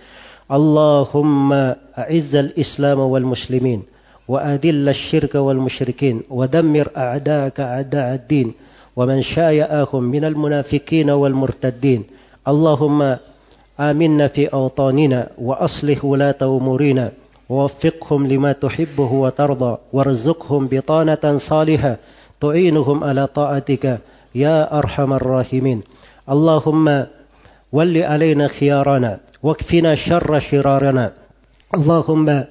اللهم 0.52 1.52
أعز 1.98 2.36
الإسلام 2.36 3.00
والمسلمين 3.00 3.82
وأذل 4.28 4.88
الشرك 4.88 5.34
والمشركين 5.34 6.20
ودمر 6.30 6.88
أعداءك 6.96 7.60
أعداء 7.60 8.14
الدين. 8.14 8.52
ومن 8.96 9.22
شايعهم 9.22 10.02
من 10.02 10.24
المنافقين 10.24 11.10
والمرتدين. 11.10 12.02
اللهم 12.48 13.16
آمنا 13.80 14.28
في 14.28 14.46
أوطاننا 14.46 15.28
وأصلح 15.38 16.04
ولاة 16.04 16.36
أمورنا. 16.42 17.12
ووفقهم 17.48 18.26
لما 18.26 18.52
تحبه 18.52 19.12
وترضى. 19.12 19.78
وارزقهم 19.92 20.68
بطانة 20.70 21.36
صالحة. 21.36 21.96
تعينهم 22.40 23.04
على 23.04 23.26
طاعتك 23.26 23.98
يا 24.34 24.78
أرحم 24.78 25.12
الراحمين. 25.12 25.82
اللهم 26.30 27.04
ول 27.72 27.98
علينا 27.98 28.46
خيارنا. 28.46 29.18
واكفنا 29.42 29.94
شر 29.94 30.40
شرارنا. 30.40 31.12
اللهم 31.74 32.44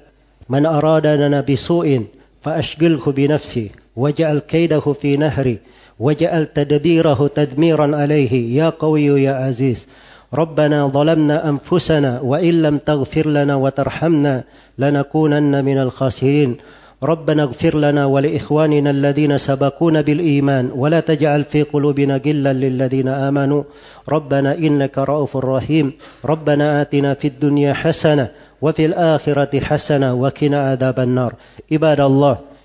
من 0.48 0.66
أرادنا 0.66 1.40
بسوء 1.40 2.04
فأشغله 2.42 3.12
بنفسه. 3.12 3.68
واجعل 3.96 4.38
كيده 4.38 4.80
في 4.80 5.16
نهري 5.16 5.58
واجعل 5.98 6.46
تدبيره 6.46 7.30
تدميرا 7.34 7.96
عليه. 7.96 8.56
يا 8.56 8.70
قوي 8.70 9.04
يا 9.04 9.32
عزيز. 9.32 9.88
ربنا 10.34 10.86
ظلمنا 10.86 11.48
أنفسنا 11.48 12.20
وإن 12.20 12.62
لم 12.62 12.78
تغفر 12.78 13.28
لنا 13.28 13.54
وترحمنا 13.54 14.44
لنكونن 14.78 15.64
من 15.64 15.78
الخاسرين. 15.78 16.56
ربنا 17.02 17.42
اغفر 17.42 17.76
لنا 17.76 18.04
ولإخواننا 18.04 18.90
الذين 18.90 19.38
سبقونا 19.38 20.00
بالإيمان 20.00 20.70
ولا 20.76 21.00
تجعل 21.00 21.44
في 21.44 21.62
قلوبنا 21.62 22.20
غلا 22.26 22.52
للذين 22.52 23.08
آمنوا. 23.08 23.62
ربنا 24.08 24.58
إنك 24.58 24.98
رؤوف 24.98 25.36
رحيم. 25.36 25.92
ربنا 26.24 26.82
آتنا 26.82 27.14
في 27.14 27.28
الدنيا 27.28 27.72
حسنة 27.72 28.28
وفي 28.62 28.86
الآخرة 28.86 29.60
حسنة 29.60 30.14
وقنا 30.14 30.70
عذاب 30.70 31.00
النار. 31.00 31.34
عباد 31.72 32.00
الله 32.00 32.53